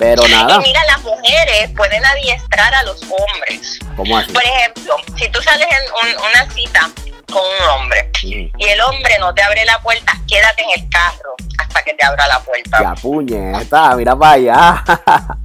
[0.00, 0.56] Pero nada.
[0.56, 3.78] Y mira, las mujeres pueden adiestrar a los hombres.
[3.96, 4.32] ¿Cómo así?
[4.32, 6.90] Por ejemplo, si tú sales en una cita
[7.30, 11.34] con un hombre y el hombre no te abre la puerta, quédate en el carro
[11.58, 12.78] hasta que te abra la puerta.
[12.80, 14.84] Ya puñeta, mira para allá.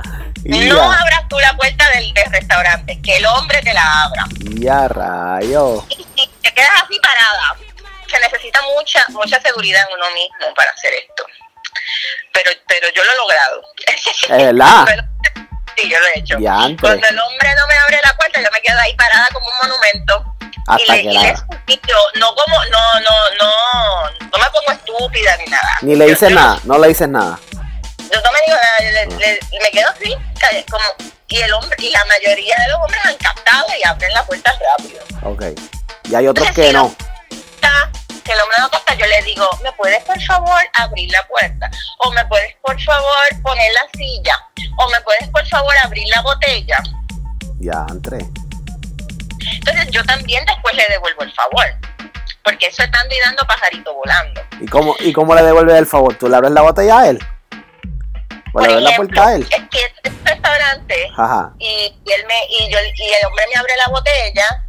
[0.45, 4.25] no abras tú la puerta del, restaurante, que el hombre te la abra.
[4.39, 5.85] Ya rayo.
[5.89, 7.57] Y, te quedas así parada.
[8.07, 11.25] Se necesita mucha mucha seguridad en uno mismo para hacer esto.
[12.33, 13.61] Pero pero yo lo he logrado.
[13.87, 14.85] ¿Es verdad?
[15.77, 16.37] sí, yo lo he hecho.
[16.37, 19.57] Cuando el hombre no me abre la puerta, yo me quedo ahí parada como un
[19.57, 20.35] monumento
[20.67, 21.33] hasta y le,
[21.67, 21.77] que
[22.15, 25.71] no como, no, no, no, no me pongo estúpida ni nada.
[25.81, 27.39] Ni le dices nada, no le dices nada.
[27.51, 29.05] Yo no me digo nada,
[29.61, 30.15] me quedo así,
[30.69, 30.83] como,
[31.27, 34.53] y el hombre, y la mayoría de los hombres han captado y abren la puerta
[34.53, 35.03] rápido.
[35.23, 35.43] Ok.
[36.09, 36.95] Y hay otros que no.
[38.25, 41.69] Que el hombre no capta, yo le digo, ¿me puedes por favor abrir la puerta?
[41.99, 44.35] O me puedes por favor poner la silla?
[44.77, 46.81] O me puedes por favor abrir la botella?
[47.59, 48.17] Ya, entré.
[49.53, 51.65] Entonces yo también después le devuelvo el favor.
[52.43, 54.41] Porque eso estando y dando pajarito volando.
[54.59, 56.15] ¿Y cómo, ¿Y cómo le devuelves el favor?
[56.15, 57.19] ¿Tú le abres la botella a él?
[58.53, 59.47] ¿O le abres la puerta a él?
[59.51, 61.53] Es que es un restaurante Ajá.
[61.59, 64.64] Y, él me, y, yo, y el hombre me abre la botella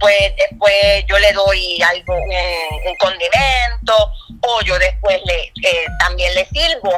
[0.00, 4.12] pues después yo le doy algo, un, condimento,
[4.42, 6.90] o yo después le eh, también le sirvo.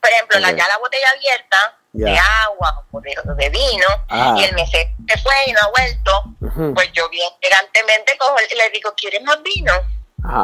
[0.00, 4.34] Por ejemplo, la, ya la botella abierta, de agua o de, vino ah.
[4.38, 8.70] y el mesero se fue y no ha vuelto, pues yo bien elegantemente cojo, le
[8.70, 9.72] digo, ¿quieres más vino?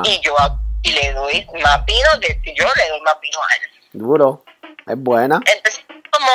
[0.05, 0.35] Y yo
[0.83, 3.71] y le doy más vino, de, yo le doy más vino a él.
[3.93, 4.45] Duro,
[4.87, 5.37] es buena.
[5.37, 6.29] Entonces, como,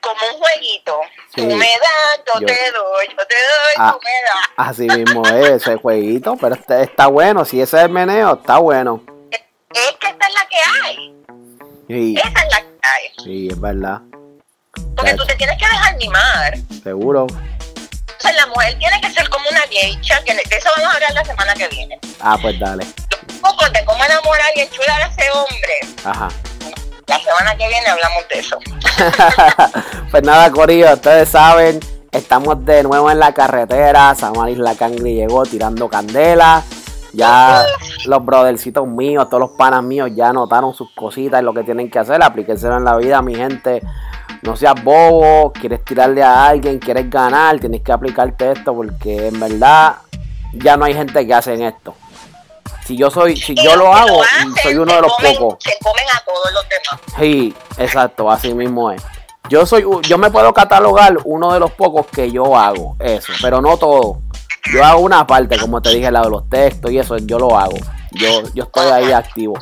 [0.00, 1.00] como un jueguito.
[1.34, 4.68] Tú me das, yo, te doy, yo te doy, ah, tú me das.
[4.68, 8.58] Así mismo es ese jueguito, pero este, está bueno, si ese es el meneo, está
[8.58, 9.02] bueno.
[9.30, 9.40] Es,
[10.00, 11.14] que esta es la que hay.
[11.88, 12.16] Sí.
[12.16, 13.24] Esa es la que hay.
[13.24, 14.00] Sí, es verdad.
[14.96, 16.54] Porque tú te tienes que dejar animar.
[16.82, 17.24] Seguro.
[17.24, 20.94] O sea, la mujer tiene que ser como una geisha, que de eso vamos a
[20.94, 21.98] hablar la semana que viene.
[22.20, 22.84] Ah, pues dale.
[23.40, 25.78] Poco de cómo enamorar y enchular a ese hombre.
[26.04, 26.28] Ajá.
[27.08, 28.58] La semana que viene hablamos de eso.
[30.10, 31.80] pues nada, Corillo, ustedes saben,
[32.12, 34.14] estamos de nuevo en la carretera.
[34.14, 36.62] Samaris La Cangri llegó tirando candela.
[37.14, 37.64] Ya
[38.04, 41.90] los brothercitos míos, todos los panas míos ya notaron sus cositas y lo que tienen
[41.90, 42.22] que hacer.
[42.22, 43.82] Aplíquenselo en la vida, mi gente.
[44.42, 49.40] No seas bobo, quieres tirarle a alguien, quieres ganar, tienes que aplicarte esto porque en
[49.40, 49.96] verdad
[50.52, 51.94] ya no hay gente que hace esto.
[52.88, 54.22] Si yo soy, si yo lo hago,
[54.62, 55.58] soy uno de los pocos.
[55.62, 57.20] Se comen a todos los demás.
[57.20, 59.02] Sí, exacto, así mismo es.
[59.50, 63.60] Yo soy, yo me puedo catalogar uno de los pocos que yo hago eso, pero
[63.60, 64.22] no todo.
[64.72, 67.58] Yo hago una parte, como te dije, la de los textos y eso, yo lo
[67.58, 67.76] hago.
[68.12, 69.58] Yo, yo estoy ahí activo.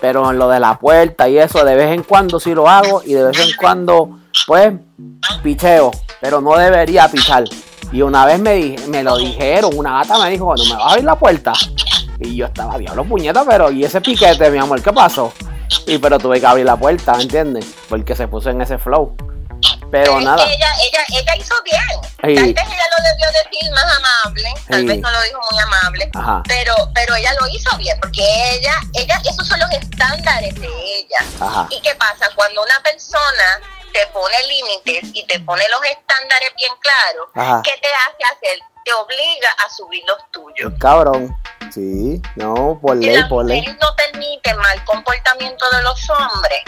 [0.00, 3.02] Pero en lo de la puerta y eso, de vez en cuando sí lo hago
[3.04, 4.72] y de vez en cuando, pues,
[5.42, 5.90] picheo.
[6.20, 7.42] Pero no debería pichar.
[7.90, 10.90] Y una vez me, me lo dijeron, una gata me dijo, ¿no me vas a
[10.90, 11.52] abrir la puerta?
[12.20, 15.32] Y yo estaba, diablo puñeta, pero ¿y ese piquete, mi amor, qué pasó?
[15.86, 17.66] Y pero tuve que abrir la puerta, ¿me entiendes?
[17.88, 19.14] Porque se puso en ese flow.
[19.90, 20.44] Pero nada.
[20.44, 21.80] Ella, ella, ella hizo bien.
[22.20, 26.10] Tal vez ella lo debió decir más amable, tal vez no lo dijo muy amable,
[26.46, 28.22] pero pero ella lo hizo bien, porque
[28.54, 31.66] ella, ella, esos son los estándares de ella.
[31.70, 32.28] ¿Y qué pasa?
[32.34, 33.60] Cuando una persona
[33.92, 38.58] te pone límites y te pone los estándares bien claros, ¿qué te hace hacer?
[38.84, 40.72] Te obliga a subir los tuyos.
[40.80, 41.36] Cabrón.
[41.70, 43.60] Sí, no, por ley, por ley.
[43.60, 46.62] no permite mal comportamiento de los hombres,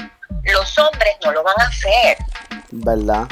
[0.44, 2.18] los hombres no lo van a hacer.
[2.70, 3.26] ¿Verdad?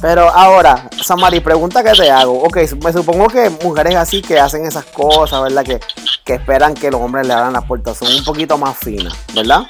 [0.00, 2.44] Pero ahora, Samari, pregunta que te hago.
[2.44, 5.64] Ok, me supongo que mujeres así que hacen esas cosas, ¿verdad?
[5.64, 5.80] Que,
[6.24, 9.62] que esperan que los hombres le abran las puertas, son un poquito más finas, ¿verdad?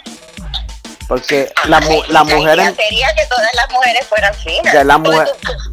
[1.08, 2.74] Porque las la mujeres.
[2.76, 4.74] Sería que todas las mujeres fueran finas.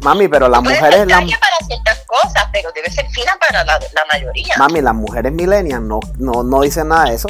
[0.00, 1.06] mami, pero las mujeres.
[1.06, 1.18] La...
[1.18, 3.78] para ciertas cosas, pero debe ser fina para la,
[4.10, 4.54] mayoría.
[4.56, 7.28] Mami, las mujeres millennials no, no, no dicen nada de eso.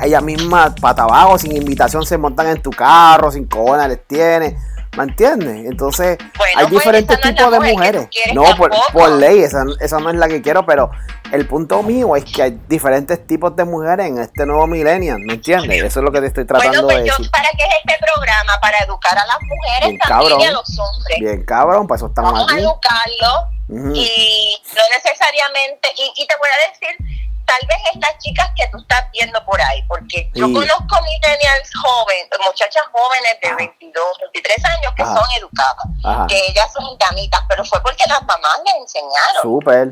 [0.00, 4.56] Ellas mismas, para abajo, sin invitación, se montan en tu carro, sin cojones les tiene
[4.98, 5.64] ¿Me entiendes?
[5.70, 6.18] Entonces,
[6.56, 8.08] hay pues, diferentes tipos de mujeres.
[8.34, 10.90] No, por, ley, esa, esa, no es la que quiero, pero
[11.30, 15.34] el punto mío es que hay diferentes tipos de mujeres en este nuevo millennial, ¿me
[15.34, 15.84] entiendes?
[15.84, 17.30] Eso es lo que te estoy tratando pues de decir.
[17.30, 18.58] ¿Para qué es este programa?
[18.60, 21.18] Para educar a las mujeres también y a los hombres.
[21.20, 26.70] Bien cabrón, pues eso estamos Vamos a educarlo y no necesariamente, y te voy a
[26.72, 27.18] decir
[27.48, 32.28] tal vez estas chicas que tú estás viendo por ahí, porque yo conozco millennials jóvenes,
[32.44, 37.80] muchachas jóvenes de 22, 23 años que son educadas, que ellas son gamitas, pero fue
[37.80, 39.42] porque las mamás les enseñaron.
[39.42, 39.90] Súper,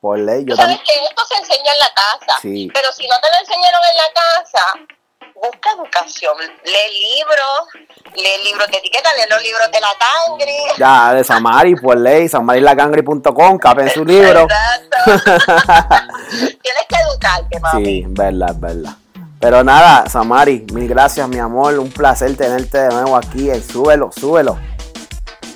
[0.00, 0.44] por ley.
[0.46, 3.80] Yo sabes que esto se enseña en la casa, pero si no te lo enseñaron
[3.90, 4.64] en la casa,
[5.40, 10.58] busca educación, lee libros, lee libros de etiqueta, lee los libros de la Cangri.
[10.78, 14.46] Ya, de Samari, por ley, samarilacangri.com, capen su libro.
[16.30, 17.84] Tienes que educarte, mami.
[17.84, 18.96] Sí, verdad, verdad.
[19.40, 21.78] Pero nada, Samari, mil gracias, mi amor.
[21.78, 23.50] Un placer tenerte de nuevo aquí.
[23.60, 24.58] Súbelo, súbelo.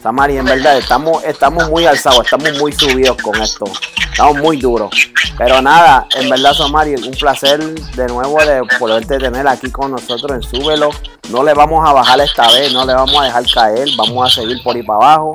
[0.02, 3.66] Samari, en verdad, estamos, estamos muy alzados, estamos muy subidos con esto.
[4.10, 4.90] Estamos muy duros.
[5.38, 10.32] Pero nada, en verdad, Samari, un placer de nuevo de poderte tener aquí con nosotros
[10.32, 10.90] en Súbelo.
[11.30, 14.40] No le vamos a bajar esta vez, no le vamos a dejar caer, vamos a
[14.40, 15.34] seguir por ahí para abajo.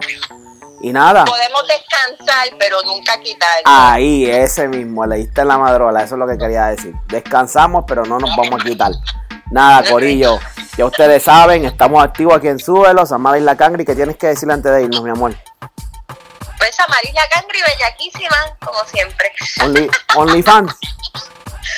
[0.81, 1.23] Y nada.
[1.23, 3.49] Podemos descansar, pero nunca quitar.
[3.63, 6.93] Ahí, ese mismo, leíste en la madrola, eso es lo que quería decir.
[7.07, 8.91] Descansamos, pero no nos vamos a quitar.
[9.51, 10.39] Nada, Corillo.
[10.77, 13.85] Ya ustedes saben, estamos activos aquí en Súbelo, Samaris La Cangri.
[13.85, 15.35] ¿Qué tienes que decirle antes de irnos, mi amor?
[16.57, 19.31] Pues Samaris La Cangri, bellaquísima, como siempre.
[19.63, 20.75] Only, OnlyFans.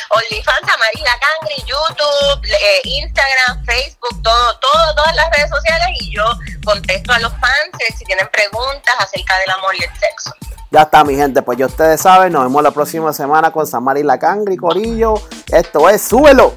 [0.09, 5.87] OnlyFans, Samaris La Cangri, YouTube, eh, Instagram, Facebook, todo, todo, todas las redes sociales.
[6.01, 6.25] Y yo
[6.65, 10.33] contesto a los fans eh, si tienen preguntas acerca del amor y el sexo.
[10.71, 11.41] Ya está, mi gente.
[11.41, 15.13] Pues ya ustedes saben, nos vemos la próxima semana con Samaris La Cangri, Corillo.
[15.51, 16.53] Esto es Súbelo.